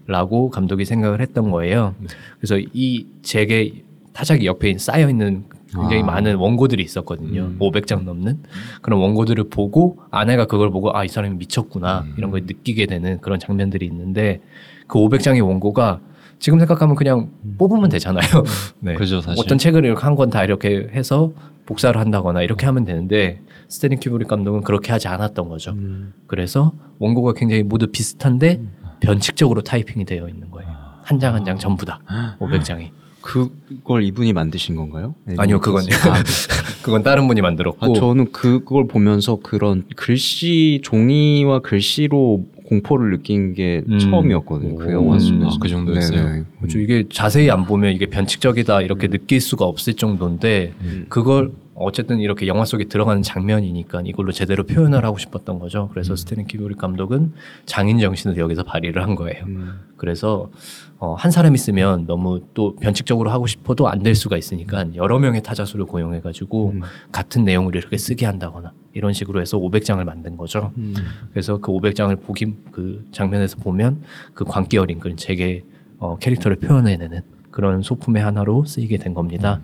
라고 0.07 0.51
감독이 0.51 0.85
생각을 0.85 1.21
했던 1.21 1.51
거예요. 1.51 1.97
그래서 2.39 2.57
이 2.73 3.07
잭의 3.23 3.83
타자기 4.12 4.47
옆에 4.47 4.79
쌓여 4.79 5.11
있는 5.11 5.45
굉장히 5.81 6.03
아. 6.03 6.07
많은 6.07 6.37
원고들이 6.37 6.83
있었거든요. 6.83 7.43
음. 7.43 7.59
500장 7.61 8.05
넘는 8.05 8.43
그런 8.83 9.01
원고들을 9.01 9.49
보고 9.51 9.99
아내가 10.11 10.47
그걸 10.47 10.71
보고 10.71 10.97
아 10.97 11.05
이 11.05 11.09
사람이 11.09 11.37
미쳤구나 11.37 12.01
음. 12.07 12.15
이런 12.19 12.31
걸 12.31 12.43
느끼게 12.47 12.87
되는 12.87 13.21
그런 13.21 13.39
장면들이 13.39 13.87
있는데 13.87 14.41
그 14.89 14.99
500장의 14.99 15.45
원고가 15.47 16.01
지금 16.39 16.59
생각하면 16.59 16.97
그냥 16.97 17.31
뽑으면 17.59 17.89
되잖아요. 17.89 18.27
네. 18.81 18.95
그죠, 18.95 19.21
사실. 19.23 19.41
어떤 19.43 19.57
책을 19.59 19.85
이렇게 19.85 20.03
한 20.03 20.15
권 20.17 20.29
다 20.31 20.45
이렇게 20.45 20.89
해서 20.93 21.33
복사를 21.65 21.99
한다거나 21.99 22.43
이렇게 22.43 22.67
하면 22.67 22.85
되는데 22.85 23.41
스탠리 23.69 23.99
큐브릭 24.01 24.29
감독은 24.29 24.61
그렇게 24.62 24.93
하지 24.93 25.09
않았던 25.09 25.49
거죠. 25.49 25.73
음. 25.73 26.12
그래서 26.27 26.73
원고가 26.99 27.33
굉장히 27.33 27.62
모두 27.62 27.87
비슷한데 27.89 28.61
변칙적으로 29.01 29.62
타이핑이 29.62 30.05
되어 30.05 30.29
있는 30.29 30.51
거예요. 30.51 30.71
한 31.03 31.19
장 31.21 31.35
한장 31.35 31.57
전부 31.59 31.85
다 31.87 32.01
500장이. 32.41 32.91
그걸 33.27 34.05
이분이 34.05 34.33
만드신 34.33 34.77
건가요? 34.77 35.17
아니요, 35.37 35.59
그건요. 35.61 35.89
아, 36.09 36.23
그건 36.83 37.03
다른 37.03 37.27
분이 37.27 37.41
만들었고. 37.41 37.85
아, 37.85 37.93
저는 37.93 38.31
그걸 38.31 38.87
보면서 38.87 39.41
그런 39.43 39.83
글씨 39.97 40.81
종이와 40.85 41.59
글씨로 41.59 42.47
공포를 42.67 43.11
느낀 43.11 43.53
게 43.53 43.83
음. 43.89 43.99
처음이었거든요. 43.99 44.77
그 44.77 44.87
오. 44.87 44.93
영화 44.93 45.19
속에서. 45.19 45.47
아, 45.47 45.59
그 45.61 45.69
정도였어요? 45.69 46.45
그렇죠. 46.59 46.79
이게 46.79 47.05
자세히 47.11 47.51
안 47.51 47.65
보면 47.65 47.93
이게 47.95 48.07
변칙적이다 48.07 48.83
이렇게 48.83 49.09
느낄 49.09 49.41
수가 49.41 49.65
없을 49.65 49.95
정도인데 49.95 50.75
음. 50.83 51.07
그걸 51.09 51.51
어쨌든 51.79 52.21
이렇게 52.21 52.47
영화 52.47 52.65
속에 52.65 52.85
들어가는 52.85 53.23
장면이니까 53.23 54.03
이걸로 54.07 54.33
제대로 54.33 54.65
표현을 54.65 55.05
하고 55.05 55.19
싶었던 55.19 55.59
거죠. 55.59 55.89
그래서 55.93 56.17
스테린 56.17 56.47
키브릭 56.47 56.79
감독은 56.79 57.35
장인 57.67 57.99
정신을 58.01 58.39
여기서 58.39 58.62
발휘를 58.62 59.03
한 59.03 59.15
거예요. 59.15 59.45
음. 59.47 59.81
그래서 59.99 60.51
어, 60.99 61.15
한 61.15 61.31
사람 61.31 61.55
있으면 61.55 62.07
너무 62.07 62.41
또 62.55 62.75
변칙적으로 62.77 63.31
하고 63.31 63.47
싶어도 63.47 63.89
안 63.89 64.03
될 64.07 64.15
수가 64.15 64.37
있으니까 64.37 64.85
여러 64.95 65.19
명의 65.19 65.43
타자수를 65.43 65.85
고용해가지고 65.87 66.71
음. 66.71 66.83
같은 67.11 67.45
내용을 67.45 67.75
이렇게 67.75 67.99
쓰게 67.99 68.25
한다거나 68.25 68.73
이런 68.93 69.12
식으로 69.12 69.41
해서 69.41 69.59
500장을 69.59 70.03
만든 70.05 70.37
거죠. 70.37 70.73
음. 70.79 70.95
그래서 71.33 71.59
그 71.59 71.73
500장을 71.73 72.23
보기 72.23 72.55
그 72.71 73.05
장면에서 73.11 73.57
보면 73.57 74.03
그 74.33 74.45
광기 74.45 74.79
어린 74.79 75.01
그런 75.01 75.17
제게 75.17 75.65
어, 75.99 76.17
캐릭터를 76.19 76.59
표현해내는 76.59 77.21
그런 77.57 77.81
소품의 77.81 78.23
하나로 78.23 78.66
쓰이게 78.66 78.99
된 78.99 79.14
겁니다. 79.14 79.62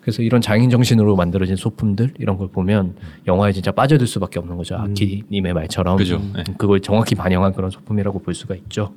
그래서 0.00 0.22
이런 0.22 0.40
장인 0.40 0.70
정신으로 0.70 1.16
만들어진 1.16 1.54
소품들 1.54 2.14
이런 2.18 2.38
걸 2.38 2.48
보면 2.48 2.94
영화에 3.26 3.52
진짜 3.52 3.72
빠져들 3.72 4.06
수밖에 4.06 4.38
없는 4.38 4.56
거죠. 4.56 4.76
아키님의 4.76 5.52
말처럼 5.52 5.98
그죠. 5.98 6.16
네. 6.34 6.44
음, 6.48 6.54
그걸 6.56 6.80
정확히 6.80 7.14
반영한 7.14 7.52
그런 7.52 7.70
소품이라고 7.70 8.20
볼 8.20 8.32
수가 8.32 8.54
있죠. 8.54 8.94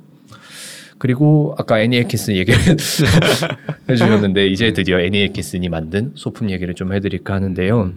그리고 0.96 1.54
아까 1.58 1.82
애니 1.82 1.98
앳킨스 1.98 2.30
얘기를 2.30 2.58
해주셨는데 3.90 4.46
이제 4.46 4.72
드디어 4.72 4.98
애니 4.98 5.18
앳킨슨이 5.18 5.68
만든 5.68 6.12
소품 6.14 6.48
얘기를 6.48 6.74
좀 6.74 6.94
해드릴까 6.94 7.34
하는데요. 7.34 7.92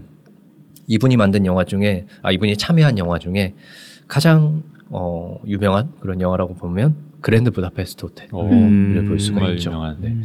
이분이 0.88 1.16
만든 1.16 1.46
영화 1.46 1.64
중에 1.64 2.06
아 2.22 2.34
이분이 2.34 2.58
참여한 2.58 2.98
영화 2.98 3.18
중에 3.18 3.54
가장 4.10 4.62
어, 4.94 5.40
유명한 5.48 5.92
그런 6.00 6.22
영화라고 6.22 6.54
보면 6.54 6.96
그랜드 7.20 7.50
부다페스트 7.52 8.06
호텔을 8.06 8.30
오, 8.34 8.44
음, 8.50 9.06
볼 9.08 9.20
수가 9.20 9.40
정말 9.40 9.56
있죠. 9.56 9.72
유명한. 9.72 9.98
네. 10.02 10.18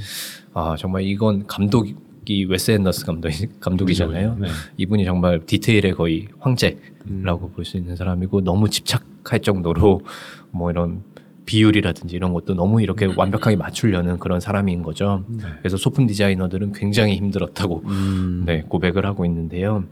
아 0.53 0.77
정말 0.79 1.05
이건 1.05 1.47
감독이 1.47 2.45
웨스 2.49 2.73
앤더슨 2.73 3.07
감독 3.07 3.31
감독이잖아요. 3.61 4.37
네. 4.41 4.49
이분이 4.77 5.05
정말 5.05 5.41
디테일의 5.47 5.93
거의 5.93 6.29
황제라고 6.39 7.51
볼수 7.51 7.79
있는 7.79 7.97
사람이고 7.97 8.43
너무 8.43 8.69
집착할 8.69 9.41
정도로 9.41 10.03
뭐 10.51 10.71
이런 10.71 11.03
비율이라든지 11.47 12.15
이런 12.15 12.35
것도 12.35 12.53
너무 12.55 12.83
이렇게 12.83 13.07
완벽하게 13.07 13.57
맞추려는 13.57 14.19
그런 14.19 14.39
사람인 14.39 14.83
거죠. 14.83 15.25
그래서 15.61 15.79
소품 15.79 16.07
디자이너들은 16.07 16.73
굉장히 16.73 17.17
힘들었다고 17.17 17.85
음. 17.87 18.43
네, 18.45 18.65
고백을 18.69 19.07
하고 19.07 19.25
있는데요. 19.25 19.85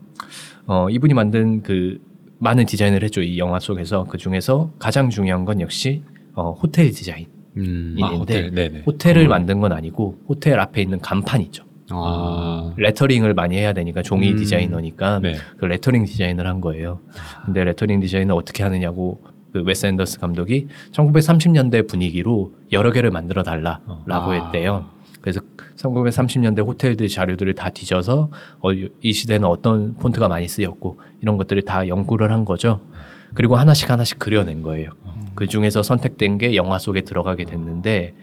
어, 0.66 0.90
이분이 0.90 1.14
만든 1.14 1.62
그 1.62 1.98
많은 2.38 2.66
디자인을 2.66 3.02
했죠. 3.02 3.22
이 3.22 3.38
영화 3.38 3.58
속에서 3.58 4.04
그 4.04 4.18
중에서 4.18 4.72
가장 4.78 5.10
중요한 5.10 5.44
건 5.44 5.60
역시 5.60 6.02
어, 6.34 6.52
호텔 6.52 6.90
디자인. 6.90 7.26
음. 7.56 7.96
아, 8.02 8.08
호텔. 8.08 8.50
네네. 8.50 8.82
호텔을 8.86 9.28
만든 9.28 9.60
건 9.60 9.72
아니고 9.72 10.18
호텔 10.28 10.60
앞에 10.60 10.82
있는 10.82 11.00
간판이죠. 11.00 11.64
아. 11.90 12.74
레터링을 12.76 13.32
많이 13.34 13.56
해야 13.56 13.72
되니까 13.72 14.02
종이 14.02 14.32
음. 14.32 14.36
디자이너니까 14.36 15.20
네. 15.20 15.36
그 15.56 15.64
레터링 15.64 16.04
디자인을 16.04 16.46
한 16.46 16.60
거예요. 16.60 17.00
근데 17.44 17.64
레터링 17.64 18.00
디자인을 18.00 18.34
어떻게 18.34 18.62
하느냐고 18.62 19.22
그 19.52 19.62
웨스 19.62 19.86
앤더슨 19.86 20.18
감독이 20.18 20.66
1930년대 20.92 21.88
분위기로 21.88 22.52
여러 22.72 22.92
개를 22.92 23.10
만들어 23.10 23.42
달라라고 23.42 24.04
아. 24.08 24.32
했대요. 24.32 24.86
그래서 25.20 25.40
1930년대 25.76 26.66
호텔들 26.66 27.08
자료들을 27.08 27.54
다 27.54 27.70
뒤져서 27.70 28.30
어, 28.60 28.72
이 28.72 29.12
시대는 29.12 29.46
어떤 29.48 29.94
폰트가 29.96 30.28
많이 30.28 30.48
쓰였고 30.48 30.98
이런 31.20 31.36
것들을 31.36 31.62
다 31.62 31.86
연구를 31.86 32.32
한 32.32 32.44
거죠. 32.44 32.80
그리고 33.34 33.56
하나씩 33.56 33.90
하나씩 33.90 34.18
그려낸 34.18 34.62
거예요. 34.62 34.90
그 35.34 35.46
중에서 35.46 35.82
선택된 35.82 36.38
게 36.38 36.56
영화 36.56 36.78
속에 36.78 37.02
들어가게 37.02 37.44
됐는데 37.44 38.14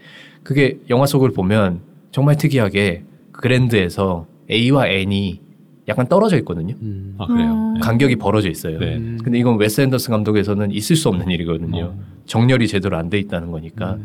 그게 0.42 0.78
영화 0.90 1.06
속을 1.06 1.30
보면 1.32 1.80
정말 2.10 2.36
특이하게 2.36 3.04
그랜드에서 3.32 4.26
A와 4.50 4.88
N이 4.88 5.40
약간 5.86 6.08
떨어져 6.08 6.36
있거든요. 6.38 6.74
음. 6.82 7.14
아 7.18 7.26
그래요. 7.26 7.52
음. 7.52 7.74
네. 7.74 7.80
간격이 7.80 8.16
벌어져 8.16 8.48
있어요. 8.48 8.78
네. 8.78 8.96
근데 9.22 9.38
이건 9.38 9.58
웨스 9.58 9.80
앤더슨 9.82 10.10
감독에서는 10.10 10.70
있을 10.72 10.96
수 10.96 11.08
없는 11.08 11.30
일이거든요. 11.30 11.84
어. 11.84 11.98
정렬이 12.26 12.66
제대로 12.68 12.96
안 12.96 13.10
돼 13.10 13.18
있다는 13.18 13.50
거니까. 13.50 13.98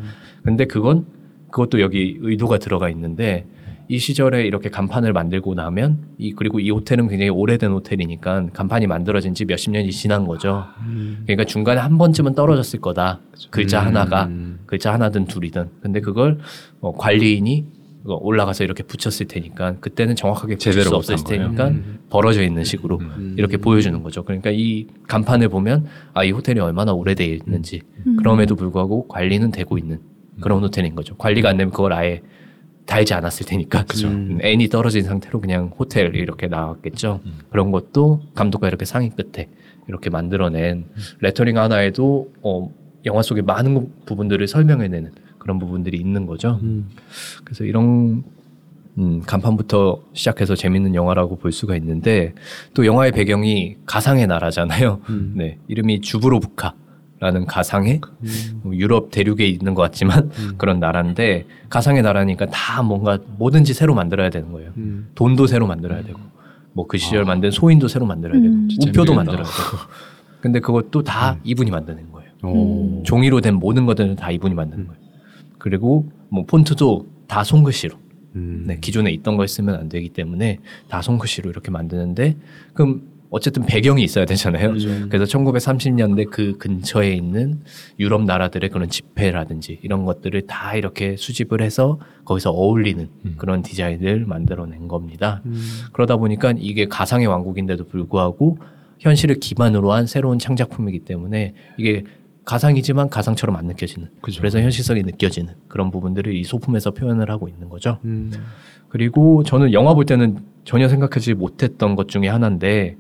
근데 0.44 0.66
그건 0.66 1.06
그것도 1.52 1.82
여기 1.82 2.18
의도가 2.22 2.58
들어가 2.60 2.90
있는데 2.90 3.46
이 3.92 3.98
시절에 3.98 4.46
이렇게 4.46 4.70
간판을 4.70 5.14
만들고 5.14 5.56
나면 5.56 6.10
이 6.20 6.34
그리고 6.34 6.60
이 6.60 6.70
호텔은 6.70 7.08
굉장히 7.08 7.30
오래된 7.30 7.72
호텔이니까 7.72 8.50
간판이 8.54 8.86
만들어진 8.86 9.34
지 9.34 9.46
몇십 9.46 9.72
년이 9.72 9.92
지난 9.92 10.28
거죠. 10.28 10.66
그러니까 11.26 11.44
중간에 11.46 11.80
한 11.80 11.98
번쯤은 11.98 12.36
떨어졌을 12.36 12.82
거다. 12.82 13.20
글자 13.50 13.82
음. 13.82 13.88
하나가 13.88 14.30
글자 14.68 14.94
하나든 14.94 15.26
둘이든. 15.26 15.70
근데 15.82 16.02
그걸 16.02 16.38
어, 16.82 16.94
관리인이 16.96 17.66
그거 18.04 18.16
올라가서 18.22 18.64
이렇게 18.64 18.84
붙였을 18.84 19.28
테니까 19.28 19.78
그때는 19.80 20.16
정확하게 20.16 20.56
붙일 20.56 20.72
제대로 20.72 20.90
수 20.90 20.96
없을 20.96 21.16
거예요. 21.18 21.56
테니까 21.56 21.74
벌어져 22.12 22.44
있는 22.44 22.64
식으로 22.64 23.00
음. 23.00 23.34
이렇게 23.40 23.58
보여주는 23.58 24.02
거죠. 24.04 24.24
그러니까 24.24 24.52
이 24.52 24.86
간판을 25.08 25.50
보면 25.50 25.88
아 26.14 26.24
이 26.24 26.32
호텔이 26.32 26.60
얼마나 26.60 26.94
오래돼 26.94 27.26
있는지 27.26 27.82
음. 28.06 28.18
그럼에도 28.18 28.56
불구하고 28.56 29.08
관리는 29.08 29.50
되고 29.52 29.80
있는 29.80 30.00
그런 30.42 30.64
호텔인 30.64 30.96
거죠. 30.96 31.16
관리가 31.16 31.50
안 31.50 31.58
되면 31.58 31.72
그걸 31.72 31.94
아예 31.94 32.22
달지 32.86 33.14
않았을 33.14 33.46
테니까. 33.46 33.86
음, 34.08 34.40
N이 34.42 34.68
떨어진 34.70 35.04
상태로 35.04 35.42
그냥 35.42 35.72
호텔 35.78 36.16
이렇게 36.16 36.48
나왔겠죠. 36.48 37.22
그런 37.52 37.72
것도 37.72 38.22
감독과 38.34 38.68
이렇게 38.68 38.86
상의 38.86 39.12
끝에 39.12 39.48
이렇게 39.88 40.10
만들어낸 40.10 40.86
레터링 41.20 41.58
하나에도 41.58 42.32
어, 42.42 42.72
영화 43.06 43.22
속의 43.22 43.44
많은 43.44 43.90
부분들을 44.06 44.48
설명해내는 44.48 45.12
그런 45.38 45.60
부분들이 45.60 45.98
있는 45.98 46.26
거죠. 46.26 46.60
그래서 47.44 47.64
이런 47.64 48.24
음, 48.98 49.22
간판부터 49.26 50.02
시작해서 50.14 50.56
재밌는 50.56 50.94
영화라고 50.96 51.38
볼 51.38 51.52
수가 51.52 51.76
있는데 51.78 52.34
또 52.74 52.86
영화의 52.86 53.12
배경이 53.14 53.78
가상의 53.86 54.28
나라잖아요. 54.28 55.02
네, 55.36 55.58
이름이 55.68 56.02
주브로부카 56.02 56.74
라는 57.20 57.46
가상의 57.46 58.00
뭐 58.64 58.74
유럽 58.76 59.12
대륙에 59.12 59.46
있는 59.46 59.74
것 59.74 59.82
같지만 59.82 60.32
그런 60.58 60.80
나라인데 60.80 61.46
가상의 61.70 62.02
나라니까 62.02 62.46
다 62.48 62.82
뭔가 62.82 63.18
뭐든지 63.38 63.74
새로 63.74 63.94
만들어야 63.94 64.30
되는 64.30 64.52
거예요. 64.52 64.72
돈도 65.16 65.48
새로 65.48 65.68
만들어야 65.68 66.02
되고 66.04 66.20
뭐 66.74 66.88
그 66.88 66.98
시절 66.98 67.26
만든 67.26 67.52
소인도 67.52 67.88
새로 67.88 68.06
만들어야 68.06 68.40
되고 68.42 68.54
음. 68.54 68.70
우표도. 68.88 69.14
만들어야 69.14 69.44
되고. 69.44 69.54
근데 70.42 70.60
그것도 70.62 71.04
다 71.04 71.38
이분이 71.44 71.72
만드는 71.72 72.12
거예요. 72.12 72.30
오. 72.44 73.04
종이로 73.04 73.42
된 73.42 73.56
모든 73.56 73.86
것들은 73.86 74.16
다 74.16 74.32
이분이 74.32 74.56
만드는 74.56 74.88
거예요. 74.88 75.02
그리고 75.58 76.10
뭐 76.30 76.46
폰트도 76.46 77.06
다 77.28 77.44
손글씨로. 77.44 77.98
음. 78.36 78.64
네, 78.68 78.78
기존에 78.80 79.12
있던 79.12 79.36
걸 79.36 79.48
쓰면 79.48 79.76
안 79.76 79.90
되기 79.90 80.10
때문에 80.10 80.60
다 80.88 81.02
손글씨로 81.02 81.50
이렇게 81.50 81.72
만드는데 81.72 82.38
그럼 82.74 83.02
어쨌든 83.32 83.64
배경이 83.66 84.04
있어야 84.04 84.26
되잖아요. 84.26 84.74
그래서 85.10 85.26
1930년대 85.26 86.30
그 86.32 86.58
근처에 86.58 87.14
있는 87.14 87.62
유럽 88.00 88.24
나라들의 88.24 88.70
그런 88.70 88.90
집회라든지 88.90 89.80
이런 89.84 90.06
것들을 90.06 90.48
다 90.48 90.76
이렇게 90.76 91.16
수집을 91.16 91.62
해서 91.62 92.00
거기서 92.26 92.50
어울리는 92.52 93.08
그런 93.38 93.62
디자인을 93.62 94.26
만들어낸 94.26 94.88
겁니다. 94.88 95.44
그러다 95.94 96.18
보니까 96.18 96.54
이게 96.58 96.88
가상의 96.88 97.28
왕국인데도 97.28 97.88
불구하고 97.88 98.58
현실을 99.00 99.36
기반으로 99.36 99.92
한 99.94 100.08
새로운 100.08 100.40
창작품이기 100.40 101.00
때문에 101.00 101.54
이게 101.78 102.04
가상이지만 102.50 103.10
가상처럼 103.10 103.56
안 103.56 103.68
느껴지는 103.68 104.10
그죠. 104.22 104.42
그래서 104.42 104.60
현실성이 104.60 105.04
느껴지는 105.04 105.54
그런 105.68 105.92
부분들을 105.92 106.36
이 106.36 106.44
소품에서 106.44 106.90
표현을 106.90 107.30
하고 107.30 107.48
있는 107.48 107.70
거죠. 107.70 108.00
음. 108.06 108.32
그리고 108.88 109.44
저는 109.44 109.72
영화 109.72 109.94
볼 109.94 110.06
때는 110.06 110.40
전혀 110.66 110.88
생각하지 110.88 111.36
못했던 111.36 111.96
것 111.96 112.08
중에 112.08 112.28
하나인데 112.28 112.98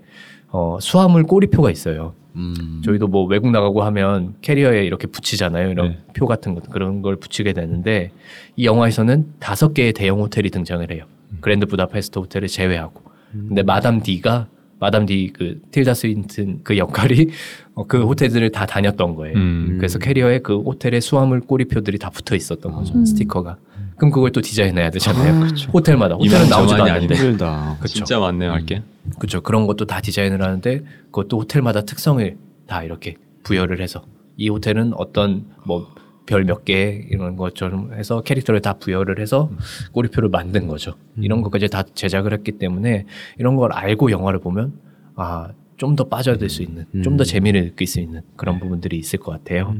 어, 0.49 0.77
수화물 0.79 1.23
꼬리표가 1.23 1.71
있어요. 1.71 2.13
음. 2.35 2.83
저희도 2.85 3.07
뭐 3.07 3.25
외국 3.25 3.49
나가고 3.49 3.81
하면 3.81 4.35
캐리어에 4.41 4.85
이렇게 4.85 5.07
붙이잖아요. 5.07 5.71
이런 5.71 5.89
네. 5.89 5.97
표 6.13 6.27
같은 6.27 6.53
것 6.53 6.69
그런 6.69 7.01
걸 7.01 7.15
붙이게 7.15 7.53
되는데 7.53 8.12
이 8.55 8.65
영화에서는 8.65 9.33
다섯 9.39 9.73
개의 9.73 9.93
대형 9.93 10.19
호텔이 10.19 10.51
등장을 10.51 10.88
해요. 10.91 11.05
그랜드 11.41 11.65
부다페스트 11.65 12.19
호텔을 12.19 12.47
제외하고. 12.49 13.01
근데 13.31 13.63
마담 13.63 14.01
D가 14.03 14.47
마담 14.79 15.05
D 15.05 15.31
그 15.33 15.59
틸다 15.71 15.93
스윈튼 15.93 16.61
그 16.63 16.77
역할이 16.77 17.29
어, 17.75 17.85
그 17.85 18.03
호텔들을 18.03 18.51
다 18.51 18.65
다녔던 18.65 19.15
거예요. 19.15 19.37
음. 19.37 19.75
그래서 19.77 19.99
캐리어에 19.99 20.39
그 20.39 20.59
호텔의 20.61 21.01
수화물 21.01 21.41
꼬리표들이 21.41 21.97
다 21.99 22.09
붙어 22.09 22.35
있었던 22.35 22.71
거죠. 22.71 22.93
음. 22.95 23.05
스티커가. 23.05 23.57
그럼 23.97 24.11
그걸 24.11 24.31
또 24.31 24.41
디자인해야 24.41 24.89
되잖아요. 24.91 25.47
호텔마다 25.73 26.15
호텔은 26.15 26.49
나오지도 26.49 26.83
않는데. 26.83 27.15
힘들다. 27.15 27.77
그쵸. 27.81 27.93
진짜 27.95 28.19
많네요 28.19 28.51
할 28.51 28.66
게. 28.66 28.81
그렇죠. 29.17 29.41
그런 29.41 29.67
것도 29.67 29.85
다 29.85 29.99
디자인을 29.99 30.41
하는데 30.41 30.83
그것도 31.05 31.39
호텔마다 31.41 31.81
특성을 31.81 32.37
다 32.65 32.83
이렇게 32.83 33.15
부여를 33.43 33.81
해서 33.81 34.03
이 34.37 34.47
호텔은 34.47 34.93
어떤 34.95 35.45
뭐 35.65 35.93
별 36.29 36.43
몇 36.45 36.63
개 36.63 37.05
이런 37.09 37.35
것처럼 37.35 37.93
해서 37.93 38.21
캐릭터를 38.21 38.61
다 38.61 38.73
부여를 38.73 39.19
해서 39.19 39.49
꼬리표를 39.91 40.29
만든 40.29 40.67
거죠. 40.67 40.93
이런 41.17 41.41
것까지 41.41 41.67
다 41.69 41.83
제작을 41.83 42.33
했기 42.33 42.53
때문에 42.53 43.05
이런 43.39 43.55
걸 43.55 43.71
알고 43.73 44.11
영화를 44.11 44.39
보면 44.39 44.73
아 45.15 45.49
좀 45.79 45.95
더 45.95 46.03
빠져들 46.09 46.49
수 46.49 46.61
있는, 46.61 46.85
좀 47.03 47.15
더 47.15 47.23
재미를 47.23 47.63
느낄 47.63 47.87
수 47.87 48.01
있는 48.01 48.21
그런 48.35 48.59
부분들이 48.59 48.97
있을 48.97 49.17
것 49.17 49.31
같아요. 49.31 49.73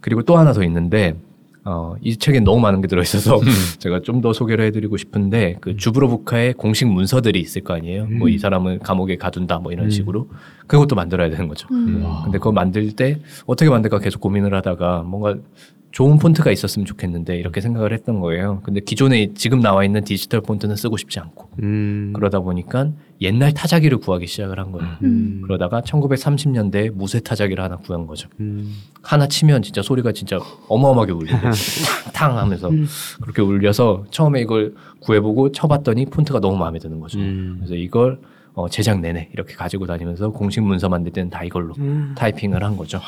그리고 0.00 0.22
또 0.22 0.38
하나 0.38 0.54
더 0.54 0.64
있는데 0.64 1.14
어, 1.64 1.94
이 2.00 2.16
책에 2.16 2.40
너무 2.40 2.60
많은 2.60 2.80
게 2.80 2.88
들어있어서 2.88 3.38
제가 3.78 4.00
좀 4.00 4.20
더 4.20 4.32
소개를 4.32 4.64
해드리고 4.66 4.96
싶은데 4.98 5.56
그 5.60 5.76
주브로부카의 5.76 6.54
공식 6.54 6.86
문서들이 6.88 7.40
있을 7.40 7.62
거 7.62 7.74
아니에요. 7.74 8.06
뭐이 8.06 8.36
사람을 8.38 8.80
감옥에 8.80 9.16
가둔다 9.16 9.58
뭐 9.60 9.72
이런 9.72 9.88
식으로 9.90 10.28
그것도 10.66 10.94
만들어야 10.94 11.30
되는 11.30 11.48
거죠. 11.48 11.68
음. 11.70 12.04
근데 12.24 12.38
그거 12.38 12.52
만들 12.52 12.92
때 12.92 13.18
어떻게 13.46 13.70
만들까 13.70 13.98
계속 13.98 14.20
고민을 14.20 14.52
하다가 14.54 15.02
뭔가 15.04 15.36
좋은 16.00 16.16
폰트가 16.16 16.50
있었으면 16.50 16.86
좋겠는데 16.86 17.36
이렇게 17.36 17.60
생각을 17.60 17.92
했던 17.92 18.20
거예요. 18.20 18.62
근데 18.62 18.80
기존에 18.80 19.34
지금 19.34 19.60
나와 19.60 19.84
있는 19.84 20.02
디지털 20.02 20.40
폰트는 20.40 20.74
쓰고 20.74 20.96
싶지 20.96 21.20
않고 21.20 21.50
음. 21.62 22.14
그러다 22.14 22.40
보니까 22.40 22.88
옛날 23.20 23.52
타자기를 23.52 23.98
구하기 23.98 24.26
시작을 24.26 24.58
한 24.58 24.72
거예요. 24.72 24.88
음. 25.02 25.42
그러다가 25.42 25.82
1930년대에 25.82 26.90
무쇠 26.90 27.20
타자기를 27.20 27.62
하나 27.62 27.76
구한 27.76 28.06
거죠. 28.06 28.30
음. 28.40 28.72
하나 29.02 29.28
치면 29.28 29.60
진짜 29.60 29.82
소리가 29.82 30.12
진짜 30.12 30.38
어마어마하게 30.68 31.12
울리고 31.12 31.36
탕 32.14 32.38
하면서 32.38 32.70
그렇게 33.20 33.42
울려서 33.42 34.06
처음에 34.10 34.40
이걸 34.40 34.74
구해보고 35.00 35.52
쳐봤더니 35.52 36.06
폰트가 36.06 36.40
너무 36.40 36.56
마음에 36.56 36.78
드는 36.78 36.98
거죠. 36.98 37.18
음. 37.18 37.56
그래서 37.58 37.74
이걸 37.74 38.20
어, 38.54 38.70
제작 38.70 39.00
내내 39.00 39.28
이렇게 39.34 39.52
가지고 39.52 39.84
다니면서 39.84 40.30
공식 40.30 40.62
문서 40.62 40.88
만들 40.88 41.12
때는 41.12 41.28
다 41.28 41.44
이걸로 41.44 41.74
음. 41.76 42.14
타이핑을 42.16 42.64
한 42.64 42.78
거죠. 42.78 43.02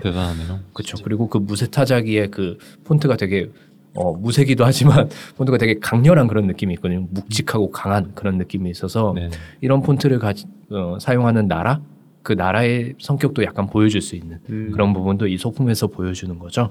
대단하네요. 0.00 0.60
그렇죠. 0.72 0.96
그리고 1.02 1.28
그 1.28 1.38
무쇠 1.38 1.68
타자기의 1.68 2.30
그 2.30 2.58
폰트가 2.84 3.16
되게 3.16 3.50
어, 3.94 4.14
무쇠기도 4.14 4.64
하지만 4.64 5.08
폰트가 5.36 5.58
되게 5.58 5.78
강렬한 5.78 6.26
그런 6.26 6.46
느낌이 6.46 6.74
있거든요. 6.74 7.06
묵직하고 7.10 7.70
강한 7.70 8.12
그런 8.14 8.38
느낌이 8.38 8.70
있어서 8.70 9.12
네. 9.14 9.30
이런 9.60 9.82
폰트를 9.82 10.18
가지, 10.18 10.46
어, 10.70 10.96
사용하는 11.00 11.48
나라 11.48 11.80
그 12.22 12.32
나라의 12.32 12.94
성격도 13.00 13.42
약간 13.44 13.66
보여줄 13.66 14.00
수 14.00 14.16
있는 14.16 14.38
음. 14.48 14.70
그런 14.72 14.92
부분도 14.92 15.26
이 15.26 15.36
소품에서 15.36 15.88
보여주는 15.88 16.38
거죠. 16.38 16.70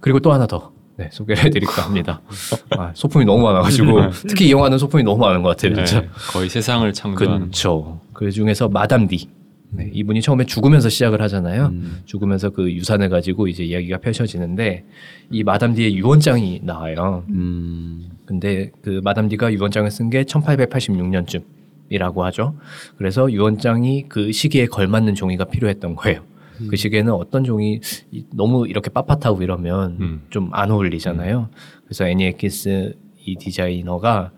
그리고 0.00 0.20
또 0.20 0.32
하나 0.32 0.46
더 0.46 0.72
네, 0.96 1.08
소개를 1.12 1.44
해드릴까 1.44 1.82
합니다. 1.82 2.20
아, 2.70 2.92
소품이 2.94 3.24
너무 3.24 3.42
많아가지고 3.42 4.10
특히 4.28 4.48
이 4.48 4.52
영화는 4.52 4.78
소품이 4.78 5.02
너무 5.02 5.18
많은 5.18 5.42
것 5.42 5.50
같아요, 5.50 5.74
진짜. 5.74 6.00
네, 6.00 6.08
거의 6.32 6.48
세상을 6.48 6.92
창조하는 6.92 7.40
그렇죠. 7.40 8.00
그 8.12 8.30
중에서 8.30 8.68
마담 8.68 9.08
디. 9.08 9.28
네, 9.76 9.90
이분이 9.92 10.22
처음에 10.22 10.44
죽으면서 10.46 10.88
시작을 10.88 11.20
하잖아요. 11.22 11.66
음. 11.66 12.00
죽으면서 12.04 12.50
그 12.50 12.72
유산을 12.72 13.08
가지고 13.08 13.48
이제 13.48 13.64
이야기가 13.64 13.98
펼쳐지는데 13.98 14.84
이 15.30 15.42
마담 15.42 15.74
디의 15.74 15.96
유언장이 15.96 16.60
나와요. 16.62 17.24
음. 17.30 18.08
근데 18.26 18.70
그 18.82 19.00
마담 19.02 19.28
디가 19.28 19.52
유언장을 19.52 19.90
쓴 19.90 20.10
게 20.10 20.22
1886년쯤 20.24 21.42
이라고 21.90 22.24
하죠. 22.26 22.56
그래서 22.96 23.30
유언장이 23.30 24.06
그 24.08 24.32
시기에 24.32 24.66
걸맞는 24.66 25.14
종이가 25.14 25.44
필요했던 25.46 25.96
거예요. 25.96 26.22
그 26.70 26.76
시기에는 26.76 27.12
어떤 27.12 27.42
종이 27.42 27.80
이- 28.12 28.24
너무 28.32 28.66
이렇게 28.68 28.88
빳빳하고 28.90 29.42
이러면 29.42 29.96
음. 30.00 30.22
좀 30.30 30.54
안 30.54 30.70
어울리잖아요. 30.70 31.48
그래서 31.84 32.06
애니 32.06 32.33
앳킨스 32.33 32.94
이 33.26 33.36
디자이너가 33.36 34.30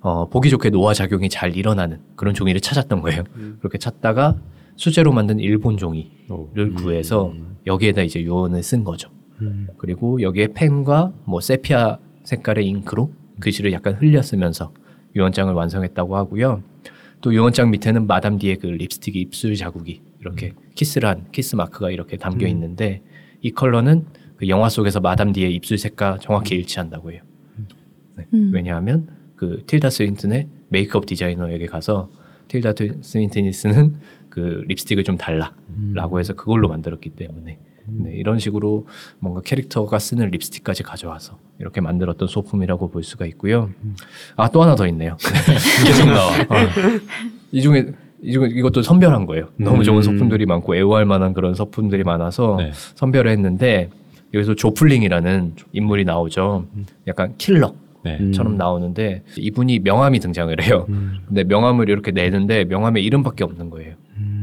어, 0.00 0.28
보기 0.30 0.50
좋게 0.50 0.70
노화 0.70 0.94
작용이 0.94 1.28
잘 1.28 1.56
일어나는 1.56 1.98
그런 2.16 2.34
종이를 2.34 2.60
찾았던 2.60 3.02
거예요. 3.02 3.22
그렇게 3.60 3.78
찾다가 3.78 4.36
수제로 4.80 5.12
만든 5.12 5.38
일본 5.38 5.76
종이를 5.76 6.72
구해서 6.74 7.34
여기에다 7.66 8.00
이제 8.00 8.24
유언을 8.24 8.62
쓴 8.62 8.82
거죠. 8.82 9.10
음. 9.42 9.68
그리고 9.76 10.22
여기에 10.22 10.48
펜과 10.54 11.12
뭐 11.26 11.38
세피아 11.42 11.98
색깔의 12.24 12.66
잉크로 12.66 13.12
글씨를 13.40 13.72
약간 13.72 13.92
흘려 13.94 14.22
쓰면서 14.22 14.72
유언장을 15.14 15.52
완성했다고 15.52 16.16
하고요. 16.16 16.62
또 17.20 17.34
유언장 17.34 17.70
밑에는 17.70 18.06
마담 18.06 18.38
디의 18.38 18.56
그 18.56 18.68
립스틱 18.68 19.16
입술 19.16 19.54
자국이 19.54 20.00
이렇게 20.18 20.54
키스를 20.76 21.10
한 21.10 21.26
키스 21.30 21.56
마크가 21.56 21.90
이렇게 21.90 22.16
담겨 22.16 22.46
있는데 22.46 23.02
이 23.42 23.50
컬러는 23.50 24.06
그 24.36 24.48
영화 24.48 24.70
속에서 24.70 25.00
마담 25.00 25.32
디의 25.34 25.54
입술 25.56 25.76
색과 25.76 26.20
정확히 26.22 26.54
일치한다고 26.54 27.12
해요. 27.12 27.20
네. 28.16 28.24
음. 28.32 28.50
왜냐하면 28.54 29.08
그 29.36 29.62
틸다 29.66 29.90
스윈튼의 29.90 30.48
메이크업 30.70 31.04
디자이너에게 31.04 31.66
가서 31.66 32.10
틸다 32.48 32.72
트- 32.72 32.98
스윈튼이 33.02 33.52
쓰는 33.52 33.96
그 34.30 34.64
립스틱을 34.68 35.04
좀 35.04 35.16
달라라고 35.18 36.18
해서 36.20 36.32
그걸로 36.34 36.68
만들었기 36.68 37.10
때문에 37.10 37.58
네, 37.92 38.12
이런 38.14 38.38
식으로 38.38 38.86
뭔가 39.18 39.40
캐릭터가 39.42 39.98
쓰는 39.98 40.30
립스틱까지 40.30 40.84
가져와서 40.84 41.38
이렇게 41.58 41.80
만들었던 41.80 42.28
소품이라고 42.28 42.88
볼 42.90 43.02
수가 43.02 43.26
있고요. 43.26 43.70
아 44.36 44.48
또 44.48 44.62
하나 44.62 44.76
더 44.76 44.86
있네요. 44.88 45.16
계속 45.84 46.06
나와. 46.06 46.30
어. 46.48 46.68
이 47.52 47.60
중에 47.60 47.92
이 48.22 48.32
중에 48.32 48.46
이것도 48.48 48.82
선별한 48.82 49.26
거예요. 49.26 49.48
너무 49.56 49.82
좋은 49.82 49.98
음. 49.98 50.02
소품들이 50.02 50.46
많고 50.46 50.76
애호할 50.76 51.04
만한 51.04 51.32
그런 51.34 51.54
소품들이 51.54 52.04
많아서 52.04 52.56
네. 52.58 52.70
선별을 52.94 53.30
했는데 53.32 53.90
여기서 54.34 54.54
조플링이라는 54.54 55.54
인물이 55.72 56.04
나오죠. 56.04 56.66
약간 57.08 57.34
킬러. 57.38 57.74
네. 58.04 58.18
음. 58.20 58.32
처럼 58.32 58.56
나오는데 58.56 59.22
이분이 59.36 59.80
명함이 59.80 60.20
등장을 60.20 60.54
해요. 60.62 60.86
근데 61.26 61.44
명함을 61.44 61.88
이렇게 61.88 62.12
내는데 62.12 62.64
명함에 62.64 63.00
이름밖에 63.00 63.42
없는 63.42 63.70
거예요. 63.70 63.94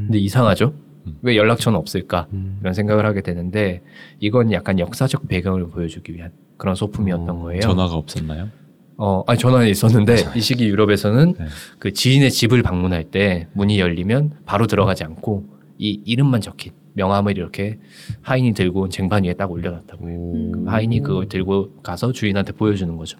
근데 0.07 0.19
이상하죠? 0.19 0.73
왜 1.21 1.37
연락처는 1.37 1.77
없을까? 1.79 2.27
이런 2.61 2.73
생각을 2.73 3.05
하게 3.05 3.21
되는데 3.21 3.81
이건 4.19 4.51
약간 4.51 4.79
역사적 4.79 5.27
배경을 5.27 5.67
보여주기 5.69 6.13
위한 6.13 6.31
그런 6.57 6.75
소품이었던 6.75 7.39
거예요. 7.39 7.61
전화가 7.61 7.95
없었나요? 7.95 8.49
어, 8.97 9.23
아니 9.27 9.37
전화는 9.37 9.67
있었는데 9.67 10.15
이 10.35 10.41
시기 10.41 10.67
유럽에서는 10.67 11.33
네. 11.37 11.45
그 11.77 11.93
지인의 11.93 12.31
집을 12.31 12.63
방문할 12.63 13.05
때 13.05 13.47
문이 13.53 13.79
열리면 13.79 14.39
바로 14.45 14.65
들어가지 14.65 15.03
않고 15.03 15.45
이 15.77 16.01
이름만 16.03 16.41
적힌 16.41 16.73
명함을 16.93 17.37
이렇게 17.37 17.77
하인이 18.23 18.53
들고 18.53 18.81
온 18.81 18.89
쟁반 18.89 19.23
위에 19.23 19.33
딱 19.33 19.51
올려놨다고 19.51 20.09
해요. 20.09 20.51
그럼 20.51 20.67
하인이 20.67 21.01
그걸 21.01 21.29
들고 21.29 21.75
가서 21.83 22.11
주인한테 22.11 22.53
보여주는 22.53 22.95
거죠. 22.97 23.19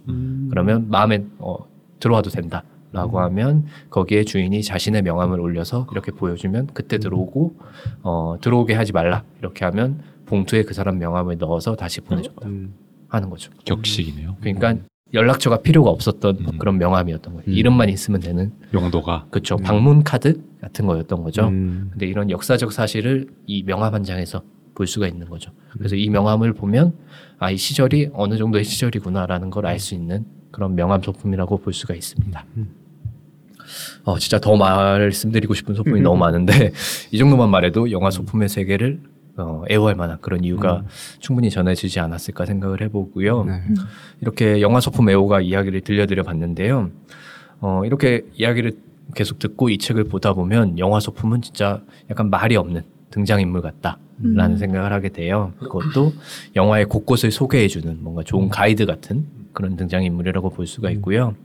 그러면 0.49 0.89
마음에 0.89 1.23
어, 1.37 1.57
들어와도 1.99 2.31
된다 2.31 2.63
라고 2.97 3.19
하면 3.21 3.65
거기에 3.89 4.23
주인이 4.23 4.61
자신의 4.63 5.01
명함을 5.03 5.39
올려서 5.39 5.87
이렇게 5.91 6.11
보여주면 6.11 6.67
그때 6.73 6.97
들어오고 6.97 7.55
어, 8.03 8.35
들어오게 8.41 8.73
하지 8.73 8.91
말라 8.91 9.23
이렇게 9.39 9.63
하면 9.65 10.01
봉투에 10.25 10.63
그 10.63 10.73
사람 10.73 10.97
명함을 10.99 11.37
넣어서 11.37 11.75
다시 11.75 12.01
보내줬다 12.01 12.47
음. 12.47 12.73
하는 13.07 13.29
거죠. 13.29 13.51
격식이네요. 13.65 14.37
그러니까 14.41 14.75
연락처가 15.13 15.61
필요가 15.61 15.89
없었던 15.91 16.37
음. 16.41 16.57
그런 16.57 16.77
명함이었던 16.77 17.33
거예요. 17.33 17.45
이름만 17.47 17.87
있으면 17.89 18.19
되는 18.19 18.51
용도가 18.73 19.27
그렇죠. 19.29 19.55
방문 19.55 20.03
카드 20.03 20.41
같은 20.59 20.85
거였던 20.85 21.23
거죠. 21.23 21.47
음. 21.47 21.87
근데 21.91 22.07
이런 22.07 22.29
역사적 22.29 22.73
사실을 22.73 23.27
이 23.45 23.63
명함 23.63 23.93
한 23.93 24.03
장에서 24.03 24.41
볼 24.75 24.85
수가 24.85 25.07
있는 25.07 25.27
거죠. 25.29 25.51
그래서 25.77 25.95
이 25.95 26.09
명함을 26.09 26.53
보면 26.53 26.93
아 27.39 27.51
이 27.51 27.57
시절이 27.57 28.09
어느 28.13 28.35
정도의 28.37 28.63
시절이구나라는 28.65 29.49
걸 29.49 29.65
알 29.65 29.79
수 29.79 29.95
있는 29.95 30.25
그런 30.51 30.75
명함 30.75 31.01
소품이라고 31.01 31.59
볼 31.59 31.71
수가 31.73 31.93
있습니다. 31.95 32.45
어 34.03 34.17
진짜 34.19 34.39
더 34.39 34.55
말씀드리고 34.55 35.53
싶은 35.53 35.75
소품이 35.75 36.01
너무 36.01 36.17
많은데 36.17 36.71
이 37.11 37.17
정도만 37.17 37.49
말해도 37.49 37.91
영화 37.91 38.11
소품의 38.11 38.49
세계를 38.49 38.99
어, 39.37 39.63
애호할 39.69 39.95
만한 39.95 40.17
그런 40.19 40.43
이유가 40.43 40.83
충분히 41.19 41.49
전해지지 41.49 41.99
않았을까 41.99 42.45
생각을 42.45 42.81
해보고요. 42.81 43.43
네. 43.43 43.61
이렇게 44.19 44.61
영화 44.61 44.79
소품 44.79 45.09
애호가 45.09 45.41
이야기를 45.41 45.81
들려드려 45.81 46.23
봤는데요. 46.23 46.89
어, 47.59 47.83
이렇게 47.85 48.25
이야기를 48.33 48.77
계속 49.15 49.39
듣고 49.39 49.69
이 49.69 49.77
책을 49.77 50.05
보다 50.05 50.33
보면 50.33 50.79
영화 50.79 50.99
소품은 50.99 51.41
진짜 51.41 51.81
약간 52.09 52.29
말이 52.29 52.55
없는 52.55 52.83
등장인물 53.11 53.61
같다라는 53.61 53.99
음. 54.23 54.57
생각을 54.57 54.91
하게 54.91 55.09
돼요. 55.09 55.53
그것도 55.59 56.13
영화의 56.55 56.85
곳곳을 56.85 57.31
소개해주는 57.31 57.99
뭔가 58.01 58.23
좋은 58.23 58.49
가이드 58.49 58.85
같은 58.85 59.25
그런 59.53 59.75
등장인물이라고 59.75 60.49
볼 60.49 60.67
수가 60.67 60.91
있고요. 60.91 61.35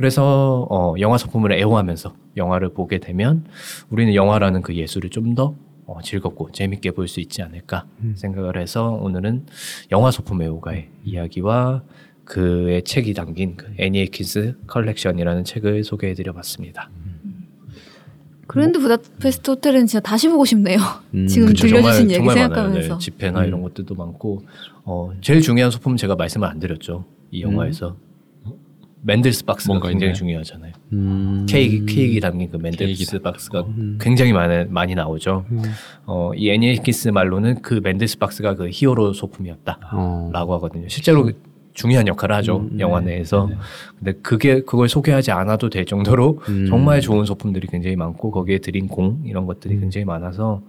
그래서 0.00 0.66
어, 0.70 0.94
영화 0.98 1.18
소품을 1.18 1.52
애호하면서 1.52 2.14
영화를 2.38 2.70
보게 2.72 2.96
되면 3.00 3.44
우리는 3.90 4.14
영화라는 4.14 4.62
그 4.62 4.74
예술을 4.74 5.10
좀더 5.10 5.54
어, 5.84 6.00
즐겁고 6.02 6.50
재밌게 6.52 6.92
볼 6.92 7.06
수 7.06 7.20
있지 7.20 7.42
않을까 7.42 7.84
생각을 8.14 8.56
해서 8.58 8.92
오늘은 8.92 9.44
영화 9.92 10.10
소품 10.10 10.40
애호가의 10.40 10.88
이야기와 11.04 11.82
그의 12.24 12.82
책이 12.82 13.12
담긴 13.12 13.56
그 13.58 13.74
애니에키스 13.76 14.56
컬렉션이라는 14.68 15.44
책을 15.44 15.84
소개해드려봤습니다. 15.84 16.88
그랜드 18.46 18.78
부다페스트 18.80 19.50
호텔은 19.50 19.86
진짜 19.86 20.00
다시 20.00 20.28
보고 20.30 20.46
싶네요. 20.46 20.78
음. 21.12 21.26
지금 21.26 21.48
그쵸, 21.48 21.66
들려주신 21.66 22.10
얘기 22.10 22.22
많아요. 22.24 22.44
생각하면서. 22.44 22.94
네, 22.94 22.98
지폐나 22.98 23.44
이런 23.44 23.60
것들도 23.60 23.94
많고 23.94 24.46
어, 24.84 25.12
제일 25.20 25.42
중요한 25.42 25.70
소품은 25.70 25.98
제가 25.98 26.16
말씀을 26.16 26.48
안 26.48 26.58
드렸죠 26.58 27.04
이 27.30 27.42
영화에서 27.42 27.96
멘델스 29.02 29.44
박스가 29.44 29.72
뭔가 29.72 29.88
굉장히 29.88 30.10
있나요? 30.10 30.18
중요하잖아요. 30.18 30.72
음. 30.92 31.46
케이크 31.48 31.84
케이크 31.86 32.20
담긴 32.20 32.50
그 32.50 32.56
멘델스 32.56 33.20
박스가 33.20 33.64
굉장히 33.98 34.32
많이 34.32 34.64
많이 34.68 34.94
나오죠. 34.94 35.46
음. 35.50 35.62
어, 36.06 36.32
이 36.34 36.50
애니 36.50 36.68
앳킨스 36.68 37.08
말로는 37.08 37.62
그 37.62 37.80
멘델스 37.82 38.18
박스가 38.18 38.54
그 38.54 38.68
히어로 38.70 39.12
소품이었다라고 39.12 39.92
어. 39.92 40.54
하거든요. 40.56 40.88
실제로 40.88 41.24
그 41.24 41.40
중요한 41.80 42.06
역할을 42.06 42.36
하죠 42.36 42.58
음, 42.58 42.68
네. 42.72 42.80
영화 42.80 43.00
내에서. 43.00 43.46
네. 43.50 43.56
근데 43.98 44.12
그게 44.22 44.60
그걸 44.60 44.88
소개하지 44.88 45.30
않아도 45.30 45.70
될 45.70 45.84
정도로 45.86 46.40
음. 46.48 46.66
정말 46.68 47.00
좋은 47.00 47.24
소품들이 47.24 47.66
굉장히 47.68 47.96
많고 47.96 48.30
거기에 48.30 48.58
들인 48.58 48.86
공 48.86 49.22
이런 49.24 49.46
것들이 49.46 49.74
음. 49.74 49.80
굉장히 49.80 50.04
많아서 50.04 50.62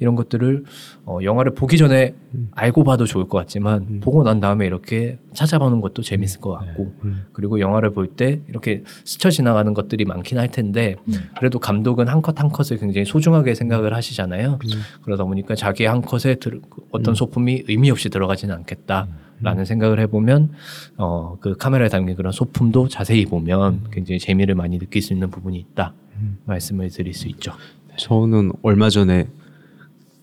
이런 0.00 0.16
것들을 0.16 0.64
어, 1.06 1.18
영화를 1.22 1.54
보기 1.54 1.78
전에 1.78 2.14
음. 2.34 2.48
알고 2.54 2.84
봐도 2.84 3.06
좋을 3.06 3.28
것 3.28 3.38
같지만 3.38 3.86
음. 3.88 4.00
보고 4.02 4.22
난 4.22 4.40
다음에 4.40 4.66
이렇게 4.66 5.18
찾아보는 5.32 5.80
것도 5.80 6.02
재밌을 6.02 6.40
것 6.40 6.52
같고 6.52 6.92
음. 7.04 7.24
그리고 7.32 7.60
영화를 7.60 7.90
볼 7.90 8.08
때 8.18 8.40
이렇게 8.48 8.82
스쳐 9.04 9.30
지나가는 9.30 9.72
것들이 9.74 10.04
많긴 10.04 10.38
할 10.38 10.48
텐데 10.50 10.96
음. 11.08 11.14
그래도 11.38 11.58
감독은 11.58 12.08
한컷한 12.08 12.48
컷을 12.48 12.78
굉장히 12.78 13.04
소중하게 13.04 13.54
생각을 13.54 13.94
하시잖아요. 13.94 14.58
음. 14.64 14.80
그러다 15.02 15.24
보니까 15.24 15.54
자기 15.54 15.84
한 15.84 16.00
컷에 16.02 16.36
들, 16.36 16.60
어떤 16.90 17.12
음. 17.12 17.14
소품이 17.14 17.64
의미 17.68 17.90
없이 17.90 18.08
들어가지는 18.08 18.54
않겠다 18.54 19.06
라는 19.40 19.64
생각을 19.64 20.00
해보면 20.00 20.50
어, 20.96 21.36
그 21.40 21.56
카메라에 21.56 21.88
담긴 21.88 22.16
그런 22.16 22.32
소품도 22.32 22.88
자세히 22.88 23.24
보면 23.24 23.86
굉장히 23.92 24.18
재미를 24.18 24.54
많이 24.54 24.78
느낄 24.78 25.02
수 25.02 25.12
있는 25.12 25.30
부분이 25.30 25.58
있다 25.58 25.92
음. 26.16 26.38
말씀을 26.44 26.90
드릴 26.90 27.14
수 27.14 27.28
있죠. 27.28 27.52
저는 27.96 28.52
얼마 28.62 28.90
전에 28.90 29.26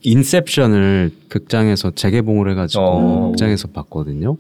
인셉션을 0.03 1.11
극장에서 1.30 1.91
재개봉을 1.91 2.51
해가지고 2.51 2.84
어. 2.84 3.28
극장에서 3.32 3.70
봤거든요. 3.70 4.38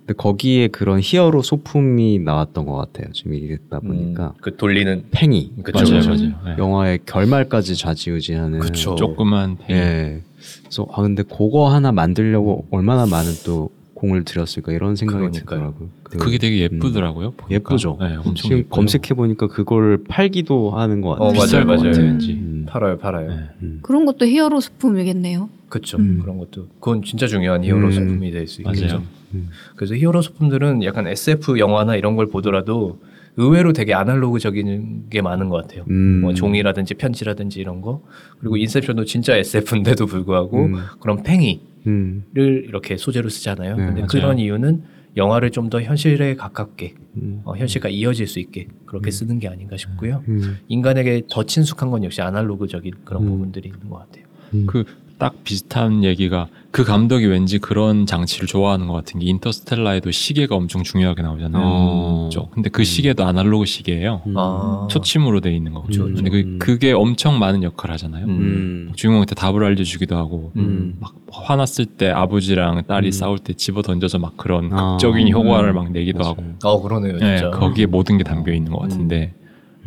근데 0.00 0.14
거기에 0.14 0.68
그런 0.68 1.00
히어로 1.02 1.42
소품이 1.42 2.20
나왔던 2.20 2.64
것 2.64 2.74
같아요. 2.76 3.12
지금 3.12 3.34
얘기했다 3.34 3.80
보니까 3.80 4.28
음, 4.28 4.40
그 4.40 4.56
돌리는 4.56 5.04
팽이 5.10 5.52
그쵸, 5.62 5.84
맞아요, 5.84 6.00
그쵸. 6.00 6.08
맞아요. 6.08 6.34
네. 6.46 6.54
영화의 6.58 7.00
결말까지 7.04 7.76
좌지우지하는 7.76 8.60
그쵸. 8.60 8.94
조그만 8.96 9.58
팽이. 9.58 9.78
예. 9.78 10.22
그래서 10.62 10.86
아 10.92 11.02
근데 11.02 11.22
그거 11.22 11.68
하나 11.68 11.92
만들려고 11.92 12.66
얼마나 12.70 13.06
많은 13.06 13.32
또 13.44 13.70
공을 13.98 14.24
들였을까 14.24 14.72
이런 14.72 14.94
생각이 14.94 15.18
그러니까요. 15.18 15.42
들더라고요. 15.74 15.88
그- 16.04 16.18
그게 16.18 16.38
되게 16.38 16.60
예쁘더라고요. 16.60 17.32
보니까. 17.32 17.54
예쁘죠. 17.54 17.96
네, 18.00 18.14
엄청 18.16 18.34
지금 18.36 18.58
예뻐요. 18.58 18.68
검색해 18.70 19.14
보니까 19.14 19.48
그걸 19.48 20.04
팔기도 20.08 20.70
하는 20.70 21.00
것 21.00 21.10
같아요. 21.10 21.28
어, 21.28 21.32
맞아요, 21.32 21.64
맞아요. 21.66 21.92
왠지. 21.96 22.32
음. 22.34 22.66
팔아요, 22.68 22.98
팔아요. 22.98 23.28
네. 23.28 23.36
음. 23.62 23.78
그런 23.82 24.06
것도 24.06 24.26
히어로 24.26 24.60
소품이겠네요. 24.60 25.48
그쵸. 25.68 25.98
음. 25.98 26.20
그런 26.22 26.38
것도 26.38 26.68
그건 26.80 27.02
진짜 27.02 27.26
중요한 27.26 27.64
히어로 27.64 27.86
음. 27.88 27.92
소품이 27.92 28.30
될 28.30 28.46
수 28.46 28.62
있겠죠. 28.62 28.86
맞아요. 28.86 29.02
음. 29.34 29.48
그래서 29.76 29.94
히어로 29.96 30.22
소품들은 30.22 30.84
약간 30.84 31.06
SF 31.08 31.58
영화나 31.58 31.96
이런 31.96 32.14
걸 32.16 32.26
보더라도 32.28 33.00
의외로 33.36 33.72
되게 33.72 33.94
아날로그적인 33.94 35.06
게 35.10 35.22
많은 35.22 35.48
것 35.48 35.56
같아요. 35.62 35.84
음. 35.90 36.20
뭐 36.22 36.34
종이라든지 36.34 36.94
편지라든지 36.94 37.60
이런 37.60 37.80
거 37.82 38.02
그리고 38.40 38.56
인셉션도 38.56 39.04
진짜 39.04 39.36
SF인데도 39.36 40.06
불구하고 40.06 40.64
음. 40.66 40.74
그런 41.00 41.22
팽이를 41.22 41.60
음. 41.86 42.24
이렇게 42.34 42.96
소재로 42.96 43.28
쓰잖아요. 43.28 43.76
네, 43.76 43.86
근데 43.86 44.00
맞아요. 44.00 44.06
그런 44.08 44.38
이유는 44.38 44.82
영화를 45.16 45.50
좀 45.50 45.68
더 45.68 45.80
현실에 45.82 46.34
가깝게 46.36 46.94
음. 47.16 47.40
어, 47.44 47.54
현실과 47.56 47.88
이어질 47.88 48.26
수 48.26 48.38
있게 48.40 48.68
그렇게 48.86 49.10
쓰는 49.10 49.38
게 49.38 49.48
아닌가 49.48 49.76
싶고요. 49.76 50.22
음. 50.28 50.58
인간에게 50.68 51.22
더 51.30 51.44
친숙한 51.44 51.90
건 51.90 52.04
역시 52.04 52.22
아날로그적인 52.22 52.92
그런 53.04 53.24
음. 53.24 53.28
부분들이 53.30 53.68
있는 53.68 53.88
것 53.90 53.98
같아요. 53.98 54.24
음. 54.54 54.66
그딱 54.66 55.42
비슷한 55.44 56.04
얘기가 56.04 56.48
그 56.78 56.84
감독이 56.84 57.26
왠지 57.26 57.58
그런 57.58 58.06
장치를 58.06 58.46
좋아하는 58.46 58.86
것 58.86 58.92
같은 58.92 59.18
게 59.18 59.26
인터스텔라에도 59.26 60.12
시계가 60.12 60.54
엄청 60.54 60.84
중요하게 60.84 61.22
나오잖아요. 61.22 61.60
어. 61.60 62.24
그죠? 62.26 62.50
근데 62.52 62.70
그 62.70 62.84
시계도 62.84 63.24
아날로그 63.24 63.66
시계예요. 63.66 64.22
음. 64.28 64.34
아. 64.36 64.86
초침으로 64.88 65.40
돼 65.40 65.52
있는 65.56 65.74
거죠. 65.74 66.04
음. 66.04 66.14
근데 66.14 66.30
그, 66.30 66.58
그게 66.58 66.92
엄청 66.92 67.40
많은 67.40 67.64
역할을 67.64 67.94
하잖아요. 67.94 68.26
음. 68.26 68.30
음. 68.30 68.92
주인공한테 68.94 69.34
답을 69.34 69.64
알려주기도 69.64 70.14
하고 70.14 70.52
음. 70.54 70.94
막 71.00 71.16
화났을 71.32 71.84
때 71.84 72.10
아버지랑 72.10 72.84
딸이 72.86 73.08
음. 73.08 73.10
싸울 73.10 73.40
때 73.40 73.54
집어 73.54 73.82
던져서 73.82 74.20
막 74.20 74.36
그런 74.36 74.72
아. 74.72 74.92
극적인 74.92 75.28
효과를 75.32 75.70
음. 75.70 75.74
막 75.74 75.90
내기도 75.90 76.20
맞아요. 76.20 76.30
하고 76.30 76.44
어 76.62 76.80
그러네요, 76.80 77.16
네, 77.16 77.38
진짜. 77.38 77.50
거기에 77.58 77.86
모든 77.86 78.18
게 78.18 78.22
담겨 78.22 78.52
있는 78.52 78.70
것 78.70 78.82
같은데 78.82 79.34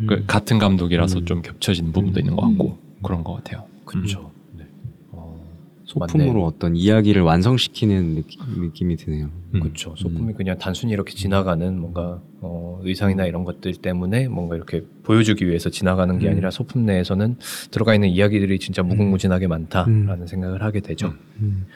음. 0.02 0.08
그 0.08 0.24
같은 0.26 0.58
감독이라서 0.58 1.20
음. 1.20 1.24
좀 1.24 1.40
겹쳐지는 1.40 1.92
부분도 1.92 2.20
있는 2.20 2.36
것 2.36 2.42
같고 2.42 2.76
그런 3.02 3.24
것 3.24 3.36
같아요. 3.36 3.64
그렇죠. 3.86 4.31
소품으로 6.00 6.32
맞네. 6.32 6.44
어떤 6.44 6.76
이야기를 6.76 7.22
완성시키는 7.22 8.14
느낌, 8.14 8.40
느낌이 8.62 8.96
드네요. 8.96 9.28
음. 9.54 9.60
그렇죠. 9.60 9.94
소품이 9.96 10.32
그냥 10.34 10.56
단순히 10.58 10.92
이렇게 10.92 11.12
지나가는 11.14 11.78
뭔가 11.78 12.20
어, 12.40 12.78
의상이나 12.82 13.26
이런 13.26 13.44
것들 13.44 13.74
때문에 13.74 14.28
뭔가 14.28 14.56
이렇게 14.56 14.82
보여주기 15.02 15.46
위해서 15.46 15.70
지나가는 15.70 16.18
게 16.18 16.26
음. 16.28 16.32
아니라 16.32 16.50
소품 16.50 16.86
내에서는 16.86 17.36
들어가 17.70 17.94
있는 17.94 18.08
이야기들이 18.08 18.58
진짜 18.58 18.82
무궁무진하게 18.82 19.46
많다라는 19.46 20.08
음. 20.22 20.26
생각을 20.26 20.62
하게 20.62 20.80
되죠. 20.80 21.12
음. 21.40 21.66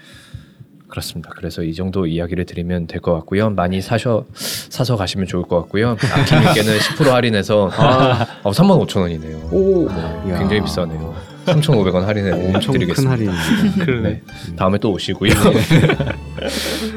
그렇습니다. 0.88 1.30
그래서 1.36 1.62
이 1.64 1.74
정도 1.74 2.06
이야기를 2.06 2.46
드리면 2.46 2.86
될 2.86 3.00
것 3.00 3.12
같고요. 3.14 3.50
많이 3.50 3.80
사셔 3.80 4.24
사서 4.34 4.96
가시면 4.96 5.26
좋을 5.26 5.42
것 5.42 5.60
같고요. 5.62 5.90
아키님께는 6.00 6.78
10% 6.78 7.04
할인해서 7.10 7.64
어, 8.44 8.50
3만 8.52 8.86
5천 8.86 9.00
원이네요. 9.00 9.36
오, 9.50 9.88
네, 9.88 10.30
야. 10.30 10.38
굉장히 10.38 10.62
비싸네요. 10.62 11.35
3,500원 11.46 12.02
할인해 12.02 12.32
엄청 12.32 12.72
큰 12.72 12.80
드리겠습니다. 12.80 13.12
할인입니다. 13.12 14.08
네. 14.08 14.22
다음에 14.56 14.78
또 14.78 14.92
오시고요. 14.92 15.30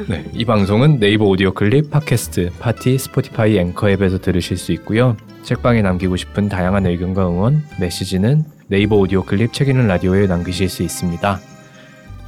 네, 0.08 0.24
이 0.34 0.44
방송은 0.44 0.98
네이버 0.98 1.24
오디오 1.26 1.52
클립, 1.52 1.90
팟캐스트, 1.90 2.50
파티, 2.58 2.98
스포티파이 2.98 3.58
앵커 3.58 3.88
앱에서 3.90 4.18
들으실 4.18 4.56
수 4.56 4.72
있고요. 4.72 5.16
책방에 5.42 5.82
남기고 5.82 6.16
싶은 6.16 6.48
다양한 6.48 6.86
의견과 6.86 7.28
응원, 7.28 7.62
메시지는 7.78 8.44
네이버 8.66 8.96
오디오 8.96 9.24
클립 9.24 9.52
책 9.52 9.68
읽는 9.68 9.86
라디오에 9.86 10.26
남기실 10.26 10.68
수 10.68 10.82
있습니다. 10.82 11.40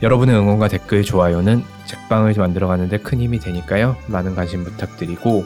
여러분의 0.02 0.34
응원과 0.36 0.68
댓글, 0.68 1.02
좋아요는 1.02 1.62
책방을 1.86 2.34
만들어가는데 2.36 2.98
큰 2.98 3.20
힘이 3.20 3.38
되니까요. 3.38 3.96
많은 4.06 4.34
관심 4.34 4.64
부탁드리고 4.64 5.44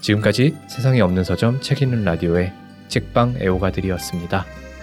지금까지 0.00 0.56
세상에 0.68 1.00
없는 1.00 1.24
서점 1.24 1.60
책 1.60 1.82
읽는 1.82 2.04
라디오의 2.04 2.52
책방 2.88 3.36
애호가들이었습 3.40 4.22